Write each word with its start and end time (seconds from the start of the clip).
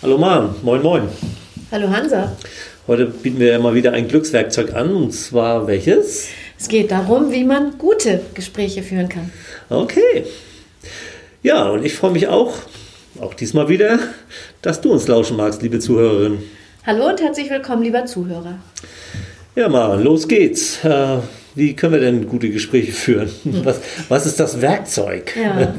Hallo 0.00 0.16
Maren, 0.16 0.54
moin 0.62 0.80
moin. 0.80 1.08
Hallo 1.72 1.88
Hansa. 1.88 2.36
Heute 2.86 3.06
bieten 3.06 3.40
wir 3.40 3.48
ja 3.48 3.58
mal 3.58 3.74
wieder 3.74 3.92
ein 3.92 4.06
Glückswerkzeug 4.06 4.72
an 4.72 4.94
und 4.94 5.10
zwar 5.10 5.66
welches? 5.66 6.28
Es 6.56 6.68
geht 6.68 6.92
darum, 6.92 7.32
wie 7.32 7.42
man 7.42 7.78
gute 7.78 8.20
Gespräche 8.32 8.84
führen 8.84 9.08
kann. 9.08 9.32
Okay. 9.68 10.24
Ja, 11.42 11.68
und 11.70 11.84
ich 11.84 11.94
freue 11.94 12.12
mich 12.12 12.28
auch, 12.28 12.54
auch 13.20 13.34
diesmal 13.34 13.68
wieder, 13.68 13.98
dass 14.62 14.80
du 14.80 14.92
uns 14.92 15.08
lauschen 15.08 15.36
magst, 15.36 15.62
liebe 15.62 15.80
Zuhörerin. 15.80 16.44
Hallo 16.86 17.08
und 17.08 17.20
herzlich 17.20 17.50
willkommen, 17.50 17.82
lieber 17.82 18.06
Zuhörer. 18.06 18.60
Ja, 19.56 19.68
Maren, 19.68 20.04
los 20.04 20.28
geht's. 20.28 20.84
Äh, 20.84 21.18
wie 21.56 21.74
können 21.74 21.94
wir 21.94 22.00
denn 22.00 22.28
gute 22.28 22.50
Gespräche 22.50 22.92
führen? 22.92 23.30
Was, 23.64 23.80
was 24.08 24.26
ist 24.26 24.38
das 24.38 24.60
Werkzeug? 24.60 25.34
Ja. 25.34 25.74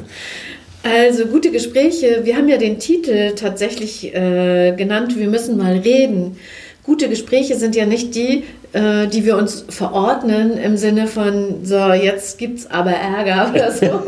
Also 0.83 1.25
gute 1.25 1.51
Gespräche. 1.51 2.21
Wir 2.23 2.37
haben 2.37 2.47
ja 2.47 2.57
den 2.57 2.79
Titel 2.79 3.33
tatsächlich 3.35 4.15
äh, 4.15 4.73
genannt, 4.77 5.17
wir 5.17 5.27
müssen 5.27 5.57
mal 5.57 5.77
reden. 5.77 6.37
Gute 6.83 7.09
Gespräche 7.09 7.55
sind 7.55 7.75
ja 7.75 7.85
nicht 7.85 8.15
die, 8.15 8.45
äh, 8.71 9.07
die 9.07 9.25
wir 9.25 9.37
uns 9.37 9.65
verordnen 9.67 10.57
im 10.57 10.77
Sinne 10.77 11.07
von, 11.07 11.65
so, 11.65 11.91
jetzt 11.91 12.37
gibt 12.37 12.59
es 12.59 12.71
aber 12.71 12.91
Ärger 12.91 13.49
oder 13.53 13.71
so, 13.71 14.03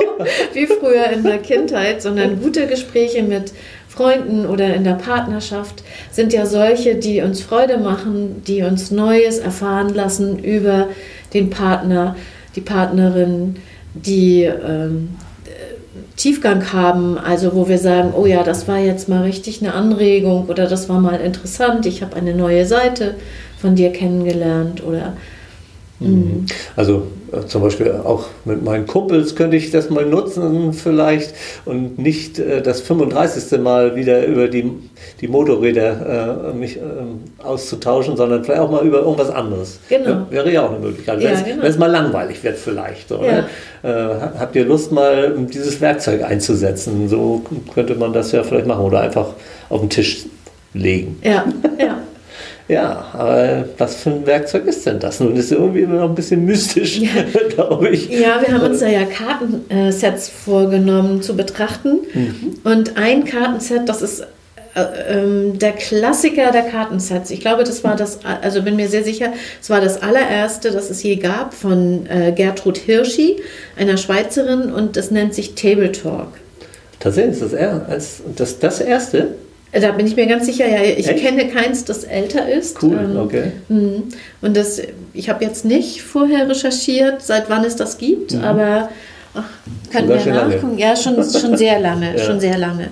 wie 0.54 0.66
früher 0.66 1.10
in 1.12 1.24
der 1.24 1.40
Kindheit, 1.40 2.02
sondern 2.02 2.42
gute 2.42 2.68
Gespräche 2.68 3.22
mit 3.22 3.52
Freunden 3.90 4.46
oder 4.46 4.74
in 4.74 4.86
der 4.86 4.94
Partnerschaft 4.94 5.84
sind 6.12 6.32
ja 6.32 6.46
solche, 6.46 6.96
die 6.96 7.22
uns 7.22 7.42
Freude 7.42 7.78
machen, 7.78 8.42
die 8.48 8.64
uns 8.64 8.90
Neues 8.90 9.40
erfahren 9.40 9.94
lassen 9.94 10.40
über 10.40 10.88
den 11.34 11.50
Partner, 11.50 12.16
die 12.56 12.62
Partnerin, 12.62 13.58
die 13.94 14.44
ähm, 14.44 15.10
Tiefgang 16.22 16.72
haben, 16.72 17.18
also 17.18 17.56
wo 17.56 17.68
wir 17.68 17.80
sagen, 17.80 18.14
oh 18.16 18.28
ja, 18.28 18.44
das 18.44 18.68
war 18.68 18.78
jetzt 18.78 19.10
mal 19.10 19.24
richtig 19.24 19.60
eine 19.60 19.74
Anregung 19.74 20.46
oder 20.50 20.68
das 20.68 20.88
war 20.88 21.00
mal 21.00 21.20
interessant, 21.20 21.88
ich 21.88 22.04
habe 22.04 22.16
eine 22.16 22.36
neue 22.36 22.68
Seite 22.68 23.16
von 23.60 23.74
dir 23.74 23.92
kennengelernt 23.92 24.84
oder 24.84 25.14
Mhm. 26.02 26.46
Also 26.76 27.04
äh, 27.32 27.46
zum 27.46 27.62
Beispiel 27.62 27.92
auch 28.04 28.26
mit 28.44 28.64
meinen 28.64 28.88
Kumpels 28.88 29.36
könnte 29.36 29.56
ich 29.56 29.72
das 29.72 29.90
mal 29.90 30.06
nutzen 30.06 30.74
vielleicht 30.74 31.34
und 31.66 32.00
nicht 32.00 32.40
äh, 32.40 32.62
das 32.62 32.82
35. 32.82 33.60
Mal 33.62 33.96
wieder 33.96 34.26
über 34.26 34.48
die, 34.48 34.72
die 35.22 35.28
Motorräder 35.28 36.50
äh, 36.50 36.54
mich 36.58 36.78
äh, 36.78 36.82
auszutauschen, 37.44 38.18
sondern 38.18 38.44
vielleicht 38.44 38.62
auch 38.62 38.72
mal 38.72 38.86
über 38.86 39.00
irgendwas 39.02 39.30
anderes. 39.30 39.80
Genau. 39.90 40.10
Ja, 40.10 40.28
wäre 40.32 40.52
ja 40.52 40.66
auch 40.66 40.72
eine 40.72 40.80
Möglichkeit, 40.80 41.22
Ja, 41.22 41.30
wenn, 41.30 41.36
es, 41.38 41.44
genau. 41.46 41.64
wenn 41.64 41.70
es 41.72 41.78
mal 41.78 41.92
langweilig 41.92 42.44
wird 42.44 42.58
vielleicht. 42.58 43.08
So, 43.10 43.22
Ja. 43.24 43.32
ne? 43.32 43.46
habt 44.40 44.56
ihr 44.56 44.66
Lust 44.66 44.92
mal 44.92 45.36
dieses 45.52 45.82
Werkzeug 45.82 46.24
einzusetzen? 46.24 47.10
So 47.10 47.42
könnte 47.74 47.96
man 47.96 48.14
das 48.14 48.32
ja 48.32 48.44
vielleicht 48.44 48.68
machen 48.68 48.86
oder 48.86 49.02
einfach 49.02 49.28
auf 49.70 49.80
den 49.80 49.90
Tisch 49.90 50.26
legen. 50.74 51.18
ja, 51.24 51.46
ja. 51.80 51.98
Ja, 52.68 53.06
aber 53.14 53.66
was 53.78 53.96
für 53.96 54.12
ein 54.12 54.26
Werkzeug 54.26 54.66
ist 54.66 54.86
denn 54.86 55.00
das? 55.00 55.20
Nun 55.20 55.36
ist 55.36 55.52
irgendwie 55.52 55.82
immer 55.82 55.96
noch 55.96 56.10
ein 56.10 56.16
bisschen 56.16 56.46
mystisch, 56.46 57.02
glaube 57.50 57.90
ich. 57.90 58.10
Ja, 58.10 58.42
wir 58.42 58.54
haben 58.54 58.70
uns 58.72 58.80
da 58.80 58.88
ja 58.88 59.06
Kartensets 59.06 60.30
vorgenommen 60.30 61.22
zu 61.22 61.36
betrachten. 61.36 62.00
Und 62.64 62.98
ein 62.98 63.26
Kartenset, 63.26 63.90
das 63.90 64.02
ist 64.02 64.26
äh, 64.74 64.84
ähm, 65.10 65.60
der 65.60 65.74
Klassiker 65.74 66.52
der 66.52 66.64
Kartensets. 66.64 67.30
Ich 67.30 67.42
glaube, 67.42 67.66
das 67.66 67.84
war 67.84 67.98
das, 67.98 68.20
also 68.24 68.62
bin 68.62 68.78
mir 68.78 68.88
sehr 68.88 69.04
sicher, 69.04 69.34
es 69.62 69.70
war 69.70 69.82
das 69.82 70.02
allererste, 70.02 70.72
das 70.72 70.90
es 70.90 71.04
je 71.04 71.18
gab 71.18 71.54
von 71.54 72.06
äh, 72.08 72.32
Gertrud 72.32 72.78
Hirschi, 72.78 73.42
einer 73.78 73.98
Schweizerin, 73.98 74.72
und 74.72 74.96
das 74.96 75.12
nennt 75.12 75.34
sich 75.34 75.56
Table 75.56 75.92
Talk. 75.92 76.30
Tatsächlich 77.02 77.42
ist 77.42 77.54
das, 77.54 78.22
das 78.38 78.60
das 78.60 78.80
erste? 78.80 79.36
Da 79.74 79.92
bin 79.92 80.06
ich 80.06 80.16
mir 80.18 80.26
ganz 80.28 80.46
sicher, 80.46 80.68
ja, 80.68 80.82
ich 80.84 81.08
Echt? 81.08 81.24
kenne 81.24 81.48
keins, 81.48 81.86
das 81.86 82.04
älter 82.04 82.50
ist. 82.52 82.82
Cool, 82.84 83.00
Ähm, 83.04 83.18
okay. 83.18 83.52
Mhm. 83.70 84.04
Und 84.42 84.58
das, 84.58 84.82
ich 85.14 85.30
habe 85.30 85.46
jetzt 85.46 85.64
nicht 85.64 86.02
vorher 86.02 86.50
recherchiert, 86.50 87.22
seit 87.22 87.50
wann 87.50 87.64
es 87.64 87.78
das 87.78 87.98
gibt, 87.98 88.36
aber 88.36 88.90
ach, 89.34 89.44
können 89.92 90.10
wir 90.10 90.16
lange. 90.18 90.56
nachgucken. 90.56 90.78
Ja, 90.78 90.96
schon, 90.98 91.16
schon 91.24 91.56
sehr 91.56 91.80
lange, 91.80 92.12
Ja. 92.18 92.24
schon 92.24 92.40
sehr 92.42 92.58
lange. 92.58 92.90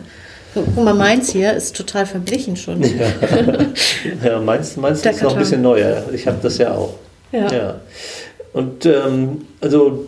Guck 0.54 0.78
mal, 0.84 0.94
meins 0.96 1.30
hier 1.32 1.54
ist 1.54 1.76
total 1.76 2.06
verblichen 2.06 2.56
schon. 2.56 2.82
Ja, 4.24 4.40
meins, 4.40 4.78
meins 4.78 5.02
Der 5.02 5.12
ist 5.12 5.22
noch 5.22 5.34
ein 5.34 5.40
bisschen 5.40 5.62
neuer. 5.62 6.04
Ich 6.14 6.26
habe 6.28 6.38
das 6.42 6.58
ja 6.58 6.72
auch. 6.74 6.96
Ja. 7.32 7.82
Und 8.54 8.86
ähm, 8.86 9.42
also 9.62 10.06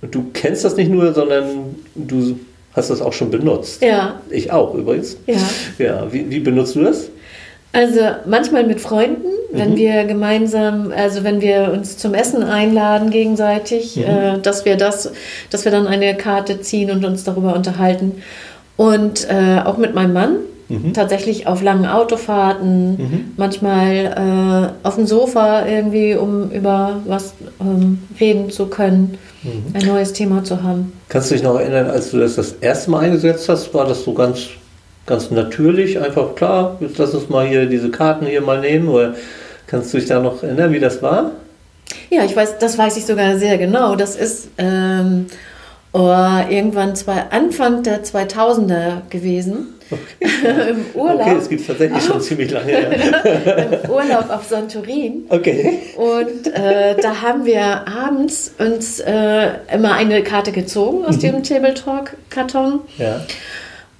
du 0.00 0.30
kennst 0.32 0.64
das 0.64 0.76
nicht 0.76 0.90
nur, 0.90 1.12
sondern 1.12 1.74
du 1.94 2.38
hast 2.74 2.90
das 2.90 3.00
auch 3.00 3.12
schon 3.12 3.30
benutzt. 3.30 3.82
Ja, 3.82 4.20
Ich 4.30 4.52
auch 4.52 4.74
übrigens. 4.74 5.16
ja. 5.26 5.36
Ja, 5.78 6.12
wie, 6.12 6.28
wie 6.30 6.40
benutzt 6.40 6.74
du 6.76 6.82
das? 6.82 7.08
Also 7.72 7.98
manchmal 8.26 8.64
mit 8.66 8.80
Freunden, 8.80 9.26
wenn 9.52 9.72
Mhm. 9.72 9.76
wir 9.76 10.04
gemeinsam, 10.04 10.92
also 10.96 11.24
wenn 11.24 11.40
wir 11.40 11.70
uns 11.72 11.96
zum 11.96 12.14
Essen 12.14 12.42
einladen 12.44 13.10
gegenseitig, 13.10 13.96
Mhm. 13.96 14.02
äh, 14.04 14.38
dass 14.40 14.64
wir 14.64 14.76
das, 14.76 15.10
dass 15.50 15.64
wir 15.64 15.72
dann 15.72 15.86
eine 15.88 16.14
Karte 16.16 16.60
ziehen 16.60 16.90
und 16.92 17.04
uns 17.04 17.24
darüber 17.24 17.54
unterhalten. 17.56 18.22
Und 18.76 19.26
äh, 19.28 19.60
auch 19.64 19.76
mit 19.76 19.94
meinem 19.94 20.12
Mann, 20.12 20.36
Mhm. 20.68 20.94
tatsächlich 20.94 21.46
auf 21.46 21.62
langen 21.62 21.84
Autofahrten, 21.86 23.32
manchmal 23.36 24.72
äh, 24.82 24.86
auf 24.86 24.94
dem 24.96 25.06
Sofa 25.06 25.66
irgendwie, 25.66 26.14
um 26.14 26.50
über 26.50 27.00
was 27.06 27.34
ähm, 27.60 27.98
reden 28.20 28.50
zu 28.50 28.66
können, 28.66 29.18
Mhm. 29.44 29.74
ein 29.74 29.86
neues 29.86 30.12
Thema 30.12 30.42
zu 30.42 30.62
haben. 30.62 30.92
Kannst 31.08 31.30
du 31.30 31.34
dich 31.34 31.44
noch 31.44 31.58
erinnern, 31.58 31.88
als 31.88 32.10
du 32.10 32.18
das 32.18 32.36
das 32.36 32.52
erste 32.60 32.90
Mal 32.90 33.00
eingesetzt 33.00 33.48
hast, 33.48 33.72
war 33.74 33.86
das 33.86 34.04
so 34.04 34.12
ganz, 34.12 34.48
ganz 35.06 35.30
natürlich, 35.30 36.00
einfach 36.00 36.34
klar, 36.34 36.76
jetzt 36.80 36.98
lass 36.98 37.14
uns 37.14 37.28
mal 37.28 37.46
hier 37.46 37.66
diese 37.66 37.90
Karten 37.90 38.26
hier 38.26 38.40
mal 38.40 38.60
nehmen, 38.60 38.88
oder 38.88 39.14
kannst 39.66 39.92
du 39.92 39.98
dich 39.98 40.08
da 40.08 40.20
noch 40.20 40.42
erinnern, 40.42 40.72
wie 40.72 40.80
das 40.80 41.02
war? 41.02 41.32
Ja, 42.10 42.24
ich 42.24 42.34
weiß, 42.34 42.58
das 42.58 42.78
weiß 42.78 42.96
ich 42.96 43.06
sogar 43.06 43.38
sehr 43.38 43.58
genau. 43.58 43.96
Das 43.96 44.16
ist 44.16 44.48
ähm, 44.58 45.26
oh, 45.94 46.50
irgendwann 46.50 46.94
zwei, 46.96 47.24
Anfang 47.30 47.82
der 47.82 48.04
2000er 48.04 49.08
gewesen. 49.08 49.68
Im 50.20 50.86
Urlaub. 50.94 51.20
Okay, 51.20 51.36
es 51.38 51.48
gibt 51.48 51.66
tatsächlich 51.66 52.02
schon 52.02 52.20
ziemlich 52.20 52.50
lange 52.50 52.66
her. 52.66 53.80
Im 53.82 53.90
Urlaub 53.90 54.30
auf 54.30 54.44
Santorin. 54.44 55.24
Okay. 55.28 55.78
Und 55.96 56.52
äh, 56.52 56.96
da 57.00 57.22
haben 57.22 57.44
wir 57.44 57.86
abends 57.86 58.52
uns 58.58 59.00
äh, 59.00 59.50
immer 59.72 59.94
eine 59.94 60.22
Karte 60.22 60.52
gezogen 60.52 61.04
aus 61.04 61.18
dem 61.18 61.42
Table 61.42 61.74
Talk 61.74 62.16
Karton 62.30 62.80
Ja. 62.98 63.20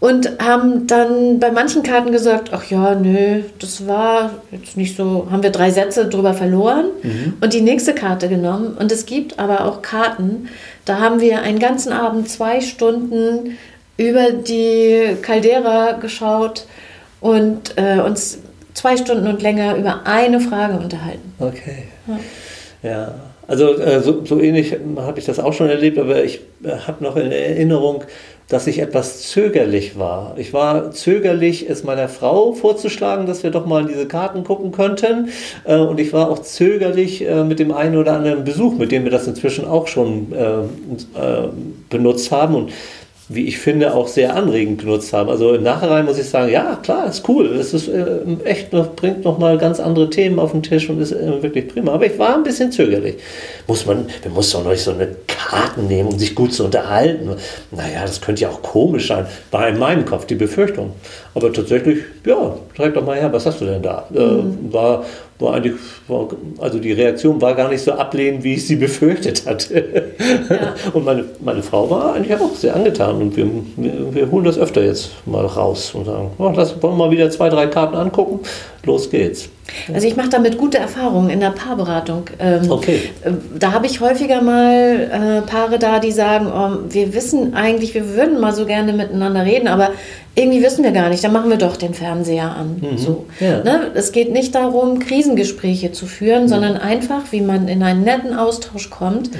Und 0.01 0.39
haben 0.39 0.87
dann 0.87 1.41
bei 1.41 1.51
manchen 1.51 1.83
Karten 1.83 2.13
gesagt, 2.13 2.51
ach 2.53 2.65
ja, 2.65 2.95
nö, 2.95 3.43
das 3.59 3.87
war 3.87 4.31
jetzt 4.51 4.77
nicht 4.77 4.97
so, 4.97 5.29
haben 5.31 5.43
wir 5.43 5.51
drei 5.51 5.71
Sätze 5.71 6.07
drüber 6.07 6.35
verloren 6.35 6.87
und 7.41 7.53
die 7.55 7.63
nächste 7.63 7.95
Karte 7.95 8.29
genommen. 8.29 8.77
Und 8.79 8.93
es 8.93 9.07
gibt 9.07 9.39
aber 9.39 9.65
auch 9.65 9.81
Karten, 9.81 10.49
da 10.85 10.99
haben 10.99 11.21
wir 11.21 11.41
einen 11.41 11.59
ganzen 11.59 11.93
Abend 11.93 12.29
zwei 12.29 12.61
Stunden 12.61 13.57
über 13.97 14.33
die 14.33 15.17
Caldera 15.23 15.93
geschaut 15.93 16.67
und 17.21 17.75
äh, 17.77 18.01
uns 18.01 18.39
zwei 18.75 18.97
Stunden 18.97 19.27
und 19.29 19.41
länger 19.41 19.77
über 19.77 20.01
eine 20.05 20.41
Frage 20.41 20.75
unterhalten. 20.79 21.33
Okay. 21.39 21.85
Ja, 22.83 23.15
also 23.47 23.79
äh, 23.79 24.01
so, 24.01 24.25
so 24.25 24.41
ähnlich 24.41 24.77
habe 24.97 25.19
ich 25.19 25.25
das 25.25 25.39
auch 25.39 25.53
schon 25.53 25.69
erlebt, 25.69 25.99
aber 25.99 26.23
ich 26.25 26.41
äh, 26.65 26.71
habe 26.87 27.03
noch 27.03 27.17
in 27.17 27.31
Erinnerung, 27.31 28.05
dass 28.49 28.67
ich 28.67 28.79
etwas 28.79 29.29
zögerlich 29.29 29.99
war. 29.99 30.35
Ich 30.37 30.53
war 30.53 30.91
zögerlich, 30.91 31.69
es 31.69 31.85
meiner 31.85 32.09
Frau 32.09 32.53
vorzuschlagen, 32.53 33.27
dass 33.27 33.43
wir 33.43 33.51
doch 33.51 33.67
mal 33.67 33.83
in 33.83 33.89
diese 33.89 34.07
Karten 34.07 34.45
gucken 34.45 34.73
könnten. 34.73 35.29
Äh, 35.65 35.77
und 35.79 35.99
ich 35.99 36.13
war 36.13 36.31
auch 36.31 36.41
zögerlich 36.41 37.27
äh, 37.27 37.45
mit 37.45 37.59
dem 37.59 37.73
einen 37.73 37.97
oder 37.97 38.15
anderen 38.15 38.45
Besuch, 38.45 38.75
mit 38.77 38.93
dem 38.93 39.05
wir 39.05 39.11
das 39.11 39.27
inzwischen 39.27 39.65
auch 39.65 39.87
schon 39.87 40.33
äh, 40.33 41.49
benutzt 41.89 42.31
haben. 42.31 42.55
Und 42.55 42.73
wie 43.29 43.47
ich 43.47 43.59
finde, 43.59 43.95
auch 43.95 44.07
sehr 44.07 44.37
anregend 44.37 44.83
genutzt 44.83 45.13
haben. 45.13 45.31
Also 45.31 45.55
im 45.55 45.63
Nachhinein 45.63 46.05
muss 46.05 46.19
ich 46.19 46.29
sagen, 46.29 46.53
ja, 46.53 46.79
klar, 46.83 47.07
ist 47.09 47.27
cool. 47.29 47.47
Es 47.47 47.73
ist 47.73 47.89
äh, 47.89 48.21
echt 48.45 48.73
noch, 48.73 48.95
bringt 48.95 49.25
nochmal 49.25 49.57
ganz 49.57 49.81
andere 49.81 50.11
Themen 50.11 50.39
auf 50.39 50.53
den 50.53 50.63
Tisch 50.63 50.91
und 50.91 51.01
ist 51.01 51.13
äh, 51.13 51.43
wirklich 51.43 51.69
prima. 51.69 51.93
Aber 51.93 52.05
ich 52.05 52.19
war 52.19 52.35
ein 52.35 52.43
bisschen 52.43 52.71
zögerlich. 52.71 53.17
Muss 53.67 53.87
man, 53.87 54.07
man 54.25 54.35
muss 54.35 54.51
doch 54.51 54.63
noch 54.63 54.73
nicht 54.73 54.83
so 54.83 54.91
eine 54.91 55.09
Karten 55.27 55.87
nehmen, 55.87 56.11
um 56.11 56.19
sich 56.19 56.35
gut 56.35 56.53
zu 56.53 56.65
unterhalten. 56.65 57.31
Naja, 57.71 58.03
das 58.03 58.21
könnte 58.21 58.43
ja 58.43 58.51
auch 58.51 58.61
komisch 58.61 59.09
sein. 59.09 59.27
War 59.51 59.69
in 59.69 59.79
meinem 59.79 60.05
Kopf 60.05 60.27
die 60.27 60.35
Befürchtung. 60.35 60.93
Aber 61.35 61.53
tatsächlich, 61.53 62.01
ja, 62.27 62.57
zeig 62.77 62.95
doch 62.95 63.05
mal 63.05 63.17
her, 63.17 63.33
was 63.33 63.47
hast 63.47 63.61
du 63.61 63.65
denn 63.65 63.83
da? 63.83 64.07
Äh, 64.15 64.73
war, 64.73 65.05
war 65.45 65.55
eigentlich, 65.55 65.75
war, 66.09 66.29
also 66.59 66.79
die 66.79 66.93
Reaktion 66.93 67.41
war 67.41 67.55
gar 67.55 67.69
nicht 67.69 67.83
so 67.83 67.93
ablehnend, 67.93 68.45
wie 68.45 68.55
ich 68.55 68.67
sie 68.67 68.77
befürchtet 68.77 69.47
hatte. 69.47 70.13
Und 70.93 71.05
meine, 71.05 71.25
meine 71.41 71.63
Frau 71.63 71.89
war 71.91 72.15
eigentlich 72.15 72.37
auch 72.39 72.55
sehr 72.55 72.75
angetan 72.75 73.17
und 73.17 73.37
wir, 73.37 73.47
wir, 73.77 74.15
wir 74.15 74.31
holen 74.31 74.45
das 74.45 74.59
öfter 74.59 74.83
jetzt 74.83 75.11
mal 75.27 75.45
raus 75.47 75.95
und 75.95 76.05
sagen, 76.07 76.31
oh, 76.39 76.53
lass 76.55 76.83
wollen 76.83 76.95
wir 76.95 77.07
mal 77.07 77.11
wieder 77.11 77.31
zwei, 77.31 77.49
drei 77.49 77.67
Karten 77.67 77.95
angucken. 77.95 78.41
Los 78.87 79.11
geht's. 79.11 79.49
Also 79.93 80.07
ich 80.07 80.15
mache 80.17 80.29
damit 80.29 80.59
gute 80.59 80.77
Erfahrungen 80.79 81.31
in 81.31 81.41
der 81.41 81.51
Paarberatung. 81.51 82.25
Ähm, 82.39 82.71
Okay. 82.71 83.11
äh, 83.25 83.31
Da 83.59 83.73
habe 83.73 83.87
ich 83.87 84.01
häufiger 84.01 84.43
mal 84.43 85.41
äh, 85.43 85.51
Paare 85.51 85.79
da, 85.79 85.99
die 86.01 86.13
sagen, 86.13 86.47
oh, 86.55 86.93
wir 86.93 87.15
wissen 87.15 87.55
eigentlich, 87.55 87.95
wir 87.95 88.15
würden 88.15 88.41
mal 88.41 88.53
so 88.53 88.67
gerne 88.67 88.93
miteinander 88.93 89.45
reden, 89.45 89.69
aber 89.69 89.91
irgendwie 90.35 90.63
wissen 90.63 90.85
wir 90.85 90.91
gar 90.93 91.09
nicht, 91.09 91.25
dann 91.25 91.33
machen 91.33 91.49
wir 91.51 91.57
doch 91.57 91.77
den 91.77 91.95
Fernseher 91.95 92.55
an. 92.57 92.83
So. 92.97 93.25
Ja. 93.41 93.63
Ne? 93.63 93.91
Es 93.95 94.13
geht 94.13 94.33
nicht 94.33 94.55
darum, 94.55 94.99
Krisengespräche 94.99 95.93
zu 95.93 96.07
führen, 96.07 96.49
sondern 96.49 96.77
einfach, 96.77 97.23
wie 97.31 97.41
man 97.41 97.69
in 97.69 97.83
einen 97.83 98.03
netten 98.03 98.35
Austausch 98.35 98.91
kommt. 98.91 99.31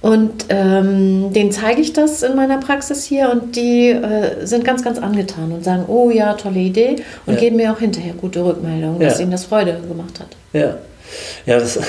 Und 0.00 0.44
ähm, 0.48 1.32
denen 1.32 1.50
zeige 1.50 1.80
ich 1.80 1.92
das 1.92 2.22
in 2.22 2.36
meiner 2.36 2.58
Praxis 2.58 3.04
hier 3.04 3.30
und 3.32 3.56
die 3.56 3.88
äh, 3.90 4.46
sind 4.46 4.64
ganz, 4.64 4.84
ganz 4.84 4.98
angetan 5.00 5.50
und 5.50 5.64
sagen, 5.64 5.84
oh 5.88 6.10
ja, 6.10 6.34
tolle 6.34 6.60
Idee 6.60 6.96
und 7.26 7.34
Ja. 7.34 7.40
geben 7.40 7.56
mir 7.56 7.72
auch 7.72 7.80
hinterher 7.80 8.14
gute 8.14 8.44
Rückmeldungen, 8.44 9.00
dass 9.00 9.16
Ja. 9.18 9.22
ihnen 9.22 9.32
das 9.32 9.44
Freude 9.46 9.76
gemacht 9.88 10.20
hat. 10.20 10.28
Ja, 10.52 10.76
ja 11.46 11.58
das, 11.58 11.80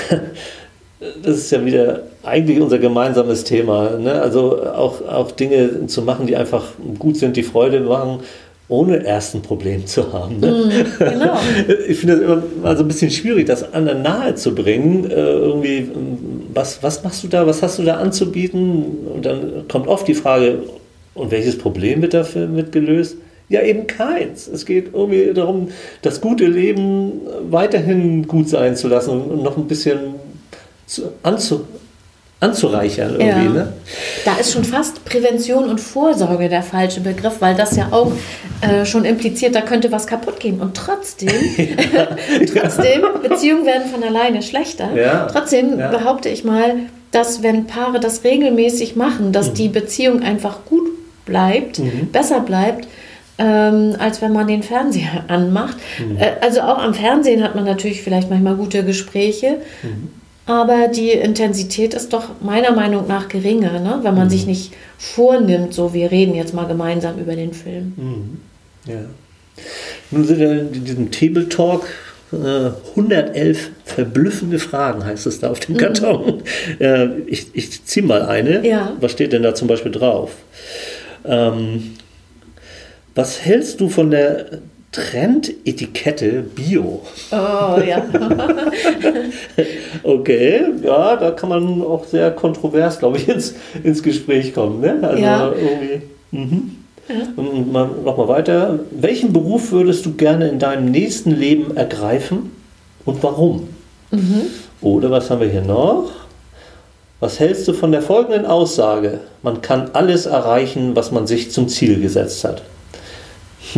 das 1.22 1.36
ist 1.36 1.52
ja 1.52 1.64
wieder 1.64 2.00
eigentlich 2.24 2.60
unser 2.60 2.78
gemeinsames 2.78 3.44
Thema. 3.44 3.90
Ne? 3.90 4.20
Also 4.20 4.60
auch, 4.64 5.00
auch 5.08 5.30
Dinge 5.30 5.86
zu 5.86 6.02
machen, 6.02 6.26
die 6.26 6.36
einfach 6.36 6.64
gut 6.98 7.16
sind, 7.16 7.36
die 7.36 7.44
Freude 7.44 7.78
machen, 7.80 8.20
ohne 8.68 9.04
erst 9.04 9.34
ein 9.34 9.42
Problem 9.42 9.86
zu 9.86 10.12
haben. 10.12 10.38
Ne? 10.40 10.84
Genau. 10.98 11.38
Ich 11.88 11.98
finde 11.98 12.14
es 12.14 12.20
immer 12.20 12.42
mal 12.62 12.76
so 12.76 12.82
ein 12.84 12.88
bisschen 12.88 13.10
schwierig, 13.10 13.46
das 13.46 13.72
anderen 13.72 14.02
nahe 14.02 14.34
zu 14.34 14.54
bringen. 14.54 15.10
Äh, 15.10 15.14
irgendwie, 15.14 15.78
ähm, 15.78 16.39
was, 16.54 16.82
was 16.82 17.02
machst 17.02 17.22
du 17.22 17.28
da, 17.28 17.46
was 17.46 17.62
hast 17.62 17.78
du 17.78 17.82
da 17.82 17.96
anzubieten? 17.96 19.06
Und 19.14 19.26
dann 19.26 19.68
kommt 19.68 19.86
oft 19.86 20.06
die 20.08 20.14
Frage, 20.14 20.62
und 21.14 21.30
welches 21.30 21.58
Problem 21.58 22.02
wird 22.02 22.14
dafür 22.14 22.46
mit 22.46 22.72
gelöst? 22.72 23.16
Ja, 23.48 23.62
eben 23.62 23.88
keins. 23.88 24.46
Es 24.46 24.64
geht 24.64 24.94
irgendwie 24.94 25.34
darum, 25.34 25.68
das 26.02 26.20
gute 26.20 26.46
Leben 26.46 27.20
weiterhin 27.50 28.28
gut 28.28 28.48
sein 28.48 28.76
zu 28.76 28.86
lassen 28.86 29.20
und 29.22 29.42
noch 29.42 29.56
ein 29.56 29.66
bisschen 29.66 30.14
zu, 30.86 31.12
anzu, 31.22 31.66
anzureichern 32.40 33.20
irgendwie. 33.20 33.26
Ja. 33.46 33.52
Ne? 33.52 33.72
Da 34.24 34.34
ist 34.36 34.52
schon 34.52 34.64
fast 34.64 35.04
Prävention 35.04 35.68
und 35.68 35.78
Vorsorge 35.80 36.48
der 36.48 36.62
falsche 36.62 37.00
Begriff, 37.00 37.36
weil 37.40 37.54
das 37.54 37.76
ja 37.76 37.88
auch 37.90 38.12
äh, 38.62 38.84
schon 38.86 39.04
impliziert, 39.04 39.54
da 39.54 39.60
könnte 39.60 39.92
was 39.92 40.06
kaputt 40.06 40.40
gehen. 40.40 40.60
Und 40.60 40.74
trotzdem, 40.76 41.28
trotzdem, 42.54 43.02
Beziehungen 43.22 43.66
werden 43.66 43.90
von 43.90 44.02
alleine 44.02 44.42
schlechter. 44.42 44.88
Ja. 44.94 45.26
Trotzdem 45.26 45.78
Ja. 45.78 45.88
behaupte 45.90 46.28
ich 46.30 46.44
mal, 46.44 46.76
dass 47.12 47.42
wenn 47.42 47.66
Paare 47.66 48.00
das 48.00 48.24
regelmäßig 48.24 48.96
machen, 48.96 49.32
dass 49.32 49.52
die 49.52 49.68
Beziehung 49.68 50.22
einfach 50.22 50.64
gut 50.64 50.88
bleibt, 51.26 51.80
besser 52.12 52.40
bleibt, 52.40 52.86
ähm, 53.38 53.96
als 53.98 54.20
wenn 54.22 54.32
man 54.32 54.46
den 54.46 54.62
Fernseher 54.62 55.24
anmacht. 55.28 55.76
Äh, 56.18 56.32
also 56.40 56.60
auch 56.62 56.78
am 56.78 56.94
Fernsehen 56.94 57.42
hat 57.42 57.54
man 57.54 57.64
natürlich 57.64 58.02
vielleicht 58.02 58.30
manchmal 58.30 58.54
gute 58.54 58.84
Gespräche, 58.84 59.58
aber 60.50 60.88
die 60.88 61.10
Intensität 61.10 61.94
ist 61.94 62.12
doch 62.12 62.24
meiner 62.40 62.72
Meinung 62.72 63.06
nach 63.06 63.28
geringer, 63.28 63.78
ne? 63.78 64.00
wenn 64.02 64.16
man 64.16 64.28
sich 64.28 64.46
nicht 64.46 64.72
vornimmt, 64.98 65.72
so 65.72 65.94
wir 65.94 66.10
reden 66.10 66.34
jetzt 66.34 66.54
mal 66.54 66.66
gemeinsam 66.66 67.18
über 67.18 67.36
den 67.36 67.52
Film. 67.52 68.40
Ja. 68.84 69.04
Nun 70.10 70.24
sind 70.24 70.40
ja 70.40 70.50
in 70.50 70.84
diesem 70.84 71.10
Table 71.12 71.48
Talk 71.48 71.86
äh, 72.32 72.70
111 72.96 73.70
verblüffende 73.84 74.58
Fragen, 74.58 75.04
heißt 75.04 75.26
es 75.28 75.38
da 75.38 75.50
auf 75.50 75.60
dem 75.60 75.76
Karton. 75.76 76.42
Äh, 76.80 77.20
ich 77.26 77.46
ich 77.52 77.84
ziehe 77.84 78.04
mal 78.04 78.22
eine. 78.22 78.66
Ja. 78.66 78.96
Was 79.00 79.12
steht 79.12 79.32
denn 79.32 79.44
da 79.44 79.54
zum 79.54 79.68
Beispiel 79.68 79.92
drauf? 79.92 80.32
Ähm, 81.24 81.92
was 83.14 83.44
hältst 83.44 83.80
du 83.80 83.88
von 83.88 84.10
der 84.10 84.60
Trendetikette 84.92 86.42
Bio? 86.54 87.00
Oh 87.30 87.80
ja. 87.80 88.04
Okay, 90.02 90.62
ja, 90.82 91.16
da 91.16 91.30
kann 91.32 91.48
man 91.48 91.82
auch 91.82 92.04
sehr 92.06 92.30
kontrovers, 92.30 92.98
glaube 92.98 93.18
ich, 93.18 93.28
ins, 93.28 93.54
ins 93.84 94.02
Gespräch 94.02 94.54
kommen. 94.54 94.80
Ne? 94.80 94.98
Also 95.02 95.22
Ja. 95.22 95.52
irgendwie. 95.52 96.02
Mhm. 96.32 96.76
Und 97.36 97.72
mal, 97.72 97.88
noch 98.04 98.16
mal 98.16 98.28
weiter. 98.28 98.78
Welchen 98.92 99.32
Beruf 99.32 99.72
würdest 99.72 100.06
du 100.06 100.14
gerne 100.14 100.48
in 100.48 100.58
deinem 100.58 100.90
nächsten 100.90 101.32
Leben 101.32 101.76
ergreifen 101.76 102.52
und 103.04 103.22
warum? 103.22 103.68
Oder 104.80 105.10
was 105.10 105.28
haben 105.30 105.40
wir 105.40 105.48
hier 105.48 105.62
noch? 105.62 106.10
Was 107.18 107.38
hältst 107.38 107.66
du 107.68 107.72
von 107.72 107.92
der 107.92 108.02
folgenden 108.02 108.46
Aussage? 108.46 109.20
Man 109.42 109.60
kann 109.60 109.90
alles 109.92 110.26
erreichen, 110.26 110.96
was 110.96 111.10
man 111.10 111.26
sich 111.26 111.50
zum 111.50 111.68
Ziel 111.68 112.00
gesetzt 112.00 112.44
hat. 112.44 112.62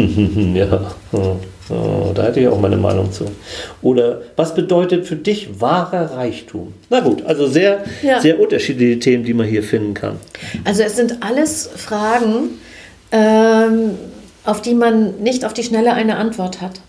ja, 0.55 0.93
oh, 1.13 2.13
da 2.15 2.23
hätte 2.25 2.41
ich 2.41 2.49
auch 2.49 2.61
meine 2.61 2.77
Meinung 2.77 3.11
zu. 3.13 3.25
Oder 3.83 4.23
was 4.37 4.55
bedeutet 4.55 5.07
für 5.07 5.17
dich 5.17 5.61
wahrer 5.61 6.17
Reichtum? 6.17 6.73
Na 6.91 7.01
gut, 7.01 7.25
also 7.27 7.47
sehr, 7.47 7.85
Ja. 8.03 8.21
sehr 8.21 8.39
unterschiedliche 8.41 8.99
Themen, 8.99 9.25
die 9.25 9.35
man 9.35 9.47
hier 9.47 9.63
finden 9.63 9.95
kann. 9.95 10.17
Also 10.65 10.83
es 10.83 10.97
sind 10.97 11.23
alles 11.23 11.69
Fragen, 11.77 12.51
ähm, 13.11 13.91
auf 14.45 14.61
die 14.63 14.75
man 14.75 15.21
nicht 15.23 15.45
auf 15.45 15.53
die 15.55 15.63
Schnelle 15.63 15.93
eine 15.95 16.17
Antwort 16.17 16.61
hat. 16.61 16.81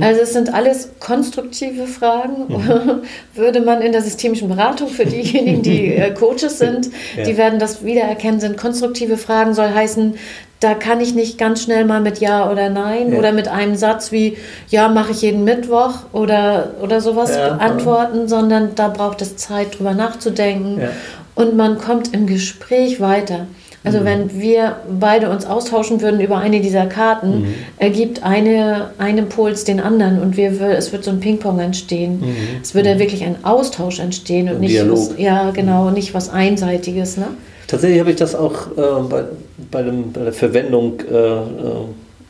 Also 0.00 0.20
es 0.20 0.32
sind 0.34 0.52
alles 0.52 0.90
konstruktive 1.00 1.86
Fragen. 1.86 2.46
Würde 3.34 3.60
man 3.60 3.80
in 3.80 3.92
der 3.92 4.02
systemischen 4.02 4.48
Beratung 4.48 4.88
für 4.88 5.06
diejenigen, 5.06 5.62
die 5.62 5.94
äh, 5.94 6.10
Coaches 6.12 6.58
sind, 6.58 6.90
Ja. 7.16 7.22
die 7.24 7.36
werden 7.38 7.58
das 7.58 7.82
wiedererkennen, 7.84 8.40
sind 8.40 8.56
konstruktive 8.58 9.16
Fragen, 9.16 9.54
soll 9.54 9.70
heißen, 9.70 10.14
da 10.60 10.74
kann 10.74 11.00
ich 11.00 11.14
nicht 11.14 11.38
ganz 11.38 11.62
schnell 11.62 11.84
mal 11.86 12.00
mit 12.00 12.18
Ja 12.20 12.50
oder 12.50 12.68
Nein 12.68 13.12
Ja. 13.12 13.18
oder 13.18 13.32
mit 13.32 13.48
einem 13.48 13.76
Satz 13.76 14.12
wie 14.12 14.36
Ja, 14.68 14.88
mache 14.88 15.12
ich 15.12 15.22
jeden 15.22 15.44
Mittwoch 15.44 15.94
oder, 16.12 16.70
oder 16.82 17.00
sowas 17.00 17.34
Ja. 17.36 17.56
antworten, 17.56 18.28
sondern 18.28 18.70
da 18.74 18.88
braucht 18.88 19.22
es 19.22 19.36
Zeit, 19.36 19.78
drüber 19.78 19.94
nachzudenken. 19.94 20.80
Ja. 20.80 20.88
Und 21.34 21.56
man 21.56 21.78
kommt 21.78 22.12
im 22.12 22.26
Gespräch 22.26 23.00
weiter. 23.00 23.46
Also 23.82 24.04
wenn 24.04 24.38
wir 24.38 24.76
beide 25.00 25.30
uns 25.30 25.46
austauschen 25.46 26.02
würden 26.02 26.20
über 26.20 26.36
eine 26.36 26.60
dieser 26.60 26.84
Karten, 26.84 27.54
ergibt 27.78 28.22
eine, 28.22 28.90
ein 28.98 29.16
Impuls 29.16 29.64
den 29.64 29.80
anderen 29.80 30.20
und 30.20 30.36
wir, 30.36 30.50
es 30.76 30.92
wird 30.92 31.02
so 31.02 31.10
ein 31.10 31.20
Ping-Pong 31.20 31.58
entstehen. 31.60 32.22
Es 32.62 32.74
würde 32.74 32.98
wirklich 32.98 33.24
ein 33.24 33.36
Austausch 33.42 33.98
entstehen 33.98 34.50
und 34.50 34.56
Ein 34.56 34.60
nicht 34.60 34.74
Dialog. 34.74 34.98
was, 34.98 35.14
ja 35.16 35.50
genau, 35.52 35.88
nicht 35.88 36.12
was 36.12 36.28
Einseitiges. 36.28 37.16
Ne? 37.16 37.28
Tatsächlich 37.68 38.00
habe 38.00 38.10
ich 38.10 38.16
das 38.16 38.34
auch 38.34 38.66
äh, 38.76 39.02
bei, 39.08 39.24
bei, 39.70 39.82
dem, 39.82 40.12
bei 40.12 40.24
der 40.24 40.32
Verwendung 40.32 41.00
äh, 41.00 41.14
äh, 41.14 41.42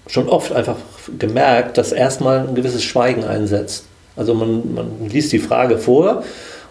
schon 0.06 0.28
oft 0.28 0.52
einfach 0.52 0.76
gemerkt, 1.18 1.78
dass 1.78 1.92
erstmal 1.92 2.48
ein 2.48 2.54
gewisses 2.54 2.82
Schweigen 2.82 3.24
einsetzt. 3.24 3.86
Also 4.16 4.34
man, 4.34 4.74
man 4.74 4.86
liest 5.08 5.32
die 5.32 5.38
Frage 5.38 5.78
vor 5.78 6.24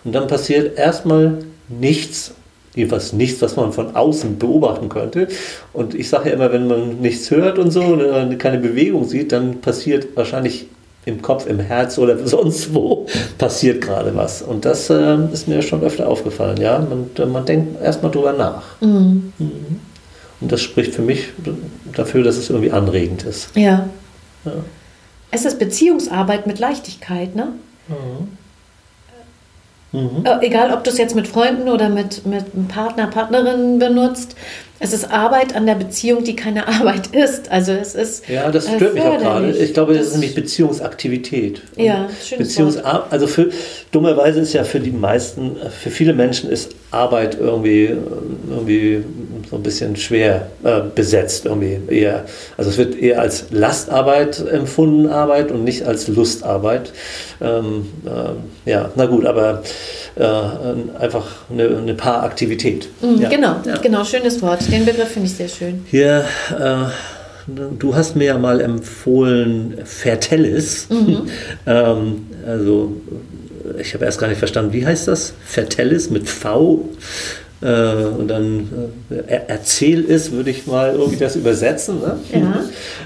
und 0.03 0.13
dann 0.13 0.27
passiert 0.27 0.77
erstmal 0.77 1.39
nichts. 1.67 2.33
Jedenfalls 2.75 3.13
nichts, 3.13 3.41
was 3.41 3.55
man 3.55 3.73
von 3.73 3.95
außen 3.95 4.37
beobachten 4.37 4.89
könnte. 4.89 5.27
Und 5.73 5.95
ich 5.95 6.07
sage 6.07 6.29
ja 6.29 6.35
immer, 6.35 6.51
wenn 6.53 6.67
man 6.67 6.99
nichts 7.01 7.31
hört 7.31 7.57
und 7.57 7.71
so, 7.71 7.97
keine 8.37 8.59
Bewegung 8.59 9.05
sieht, 9.05 9.31
dann 9.31 9.59
passiert 9.59 10.15
wahrscheinlich 10.15 10.67
im 11.05 11.21
Kopf, 11.21 11.47
im 11.47 11.59
Herz 11.59 11.97
oder 11.97 12.17
sonst 12.25 12.73
wo 12.73 13.07
passiert 13.37 13.81
gerade 13.81 14.15
was. 14.15 14.41
Und 14.41 14.65
das 14.65 14.89
äh, 14.89 15.17
ist 15.33 15.47
mir 15.47 15.61
schon 15.61 15.81
öfter 15.81 16.07
aufgefallen. 16.07 16.57
Ja, 16.61 16.79
man, 16.79 17.31
man 17.31 17.45
denkt 17.45 17.81
erstmal 17.81 18.11
drüber 18.11 18.33
nach. 18.33 18.63
Mhm. 18.81 19.33
Und 20.41 20.51
das 20.51 20.61
spricht 20.61 20.95
für 20.95 21.01
mich 21.01 21.29
dafür, 21.93 22.23
dass 22.23 22.37
es 22.37 22.49
irgendwie 22.49 22.71
anregend 22.71 23.23
ist. 23.23 23.55
Ja. 23.55 23.89
Ja. 24.45 24.53
Es 25.31 25.45
ist 25.45 25.59
Beziehungsarbeit 25.59 26.47
mit 26.47 26.59
Leichtigkeit, 26.59 27.35
ne? 27.35 27.49
Mhm. 27.89 28.37
Äh, 30.23 30.45
Egal, 30.45 30.71
ob 30.71 30.83
du 30.83 30.91
es 30.91 30.97
jetzt 30.97 31.15
mit 31.15 31.27
Freunden 31.27 31.67
oder 31.67 31.89
mit, 31.89 32.25
mit 32.25 32.45
einem 32.53 32.67
Partner, 32.67 33.07
Partnerin 33.07 33.79
benutzt. 33.79 34.35
Es 34.81 34.93
ist 34.93 35.11
Arbeit 35.11 35.55
an 35.55 35.65
der 35.65 35.75
Beziehung, 35.75 36.23
die 36.23 36.35
keine 36.35 36.67
Arbeit 36.67 37.07
ist. 37.07 37.51
Also 37.51 37.73
es 37.73 37.95
ist 37.95 38.27
Ja, 38.29 38.49
das 38.49 38.65
äh, 38.67 38.75
stört 38.75 38.93
mich 38.93 39.03
auch 39.03 39.17
gerade. 39.17 39.51
Ich 39.51 39.73
glaube, 39.73 39.93
das 39.93 40.07
ist 40.07 40.13
nämlich 40.13 40.35
Beziehungsaktivität. 40.35 41.61
Und 41.75 41.83
Ja, 41.83 42.07
schönes 42.25 42.47
Beziehungsar 42.49 43.07
also 43.09 43.27
für 43.27 43.49
dummerweise 43.91 44.39
ist 44.39 44.53
ja 44.53 44.63
für 44.63 44.79
die 44.79 44.91
meisten, 44.91 45.57
für 45.81 45.89
viele 45.89 46.13
Menschen 46.13 46.49
ist 46.49 46.71
Arbeit 46.91 47.37
irgendwie, 47.39 47.95
irgendwie 48.49 49.03
so 49.49 49.57
ein 49.57 49.63
bisschen 49.63 49.95
schwer 49.95 50.47
äh, 50.63 50.81
besetzt 50.93 51.45
irgendwie 51.45 51.79
eher. 51.93 52.25
Also 52.57 52.69
es 52.69 52.77
wird 52.77 52.95
eher 52.95 53.21
als 53.21 53.45
Lastarbeit 53.51 54.43
empfunden, 54.47 55.07
Arbeit 55.07 55.51
und 55.51 55.63
nicht 55.63 55.83
als 55.83 56.07
Lustarbeit. 56.07 56.91
Ähm, 57.41 57.87
äh, 58.05 58.69
ja, 58.69 58.91
na 58.95 59.05
gut, 59.05 59.25
aber 59.25 59.63
äh, 60.15 60.23
einfach 60.99 61.25
eine, 61.51 61.77
eine 61.77 61.93
Paaraktivität. 61.93 62.87
Mhm, 63.01 63.21
ja. 63.21 63.29
Genau, 63.29 63.55
Ja. 63.65 63.77
genau, 63.77 64.03
schönes 64.03 64.41
Wort. 64.41 64.68
Den 64.71 64.85
Begriff 64.85 65.09
finde 65.09 65.27
ich 65.27 65.35
sehr 65.35 65.47
schön. 65.47 65.83
Hier, 65.89 66.25
äh, 66.51 67.51
du 67.79 67.95
hast 67.95 68.15
mir 68.15 68.25
ja 68.25 68.37
mal 68.37 68.61
empfohlen 68.61 69.79
Fertellis. 69.83 70.87
ähm, 71.65 72.27
also, 72.45 72.93
ich 73.79 73.95
habe 73.95 74.05
erst 74.05 74.19
gar 74.19 74.27
nicht 74.27 74.37
verstanden, 74.37 74.71
wie 74.71 74.85
heißt 74.85 75.07
das? 75.07 75.33
Fertellis 75.43 76.11
mit 76.11 76.29
V. 76.29 76.87
Äh, 77.61 77.65
und 77.65 78.27
dann 78.27 78.69
äh, 79.09 79.15
er, 79.25 79.49
erzähl 79.49 80.05
es, 80.07 80.31
würde 80.31 80.51
ich 80.51 80.67
mal 80.67 80.93
irgendwie 80.93 81.17
das 81.17 81.35
übersetzen. 81.35 81.99
Ne? 81.99 82.19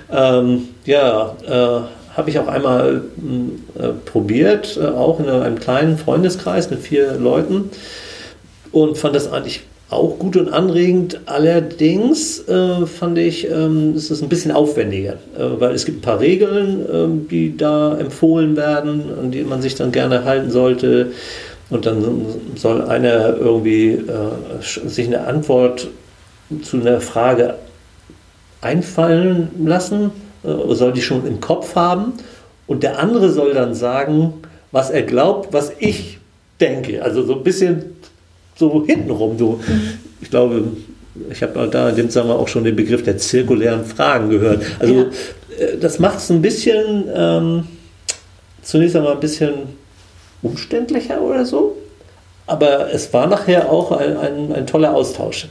Ja. 0.10 0.40
Ähm, 0.40 0.68
ja, 0.84 1.36
äh, 1.48 2.18
habe 2.18 2.30
ich 2.30 2.40
auch 2.40 2.48
einmal 2.48 3.04
äh, 3.80 3.88
probiert, 4.06 4.78
äh, 4.78 4.86
auch 4.86 5.22
in 5.22 5.30
einem 5.30 5.60
kleinen 5.60 5.98
Freundeskreis 5.98 6.70
mit 6.70 6.82
vier 6.82 7.14
Leuten 7.14 7.70
und 8.74 8.98
fand 8.98 9.16
das 9.16 9.32
eigentlich 9.32 9.64
auch 9.94 10.20
gut 10.20 10.36
und 10.36 10.50
anregend. 10.50 11.22
Allerdings 11.26 12.48
äh, 12.48 12.86
fand 12.86 13.18
ich, 13.18 13.50
ähm, 13.50 13.94
es 13.96 14.12
ist 14.12 14.22
ein 14.22 14.30
bisschen 14.30 14.52
aufwendiger, 14.52 15.14
äh, 15.38 15.60
weil 15.60 15.74
es 15.74 15.86
gibt 15.86 16.00
ein 16.00 16.02
paar 16.02 16.20
Regeln, 16.20 16.82
äh, 16.82 17.30
die 17.30 17.58
da 17.58 17.98
empfohlen 17.98 18.56
werden, 18.56 19.04
an 19.20 19.32
die 19.32 19.44
man 19.44 19.62
sich 19.62 19.76
dann 19.76 19.92
gerne 19.92 20.26
halten 20.26 20.52
sollte. 20.52 21.12
Und 21.70 21.86
dann 21.86 22.26
soll 22.56 22.84
einer 22.84 23.38
irgendwie 23.38 23.94
äh, 23.94 24.62
sich 24.62 25.08
eine 25.08 25.26
Antwort 25.26 25.88
zu 26.62 26.78
einer 26.78 27.02
Frage 27.02 27.56
einfallen 28.62 29.50
lassen, 29.66 30.12
äh, 30.44 30.74
soll 30.74 30.94
die 30.94 31.02
schon 31.02 31.26
im 31.26 31.40
Kopf 31.40 31.76
haben. 31.76 32.14
Und 32.68 32.84
der 32.84 33.00
andere 33.00 33.32
soll 33.32 33.54
dann 33.54 33.74
sagen, 33.74 34.34
was 34.72 34.90
er 34.90 35.04
glaubt, 35.04 35.54
was 35.54 35.72
ich 35.80 36.20
denke. 36.60 37.04
Also 37.04 37.24
so 37.24 37.36
ein 37.36 37.44
bisschen 37.44 37.93
so 38.56 38.86
hintenrum. 38.86 39.38
So. 39.38 39.60
Ich 40.22 40.30
glaube, 40.30 40.64
ich 41.30 41.44
habe 41.44 41.68
da 41.70 41.90
in 41.90 41.96
dem 41.96 42.10
Zusammenhang 42.10 42.40
auch 42.40 42.48
schon 42.48 42.64
den 42.64 42.76
Begriff 42.76 43.04
der 43.04 43.18
zirkulären 43.18 43.86
Fragen 43.86 44.30
gehört. 44.30 44.64
Also 44.80 44.94
ja. 44.94 45.06
Äh, 45.58 45.78
das 45.80 46.00
macht 46.00 46.18
es 46.18 46.30
ein 46.30 46.42
bisschen, 46.42 47.06
ähm, 47.14 47.68
zunächst 48.62 48.96
einmal 48.96 49.14
ein 49.14 49.20
bisschen 49.20 49.54
umständlicher 50.42 51.22
oder 51.22 51.46
so. 51.46 51.78
Aber 52.46 52.94
es 52.94 53.14
war 53.14 53.28
nachher 53.28 53.72
auch 53.72 53.92
ein, 53.92 54.18
ein, 54.18 54.54
ein 54.54 54.68
toller 54.68 54.94
Austausch. 54.94 55.48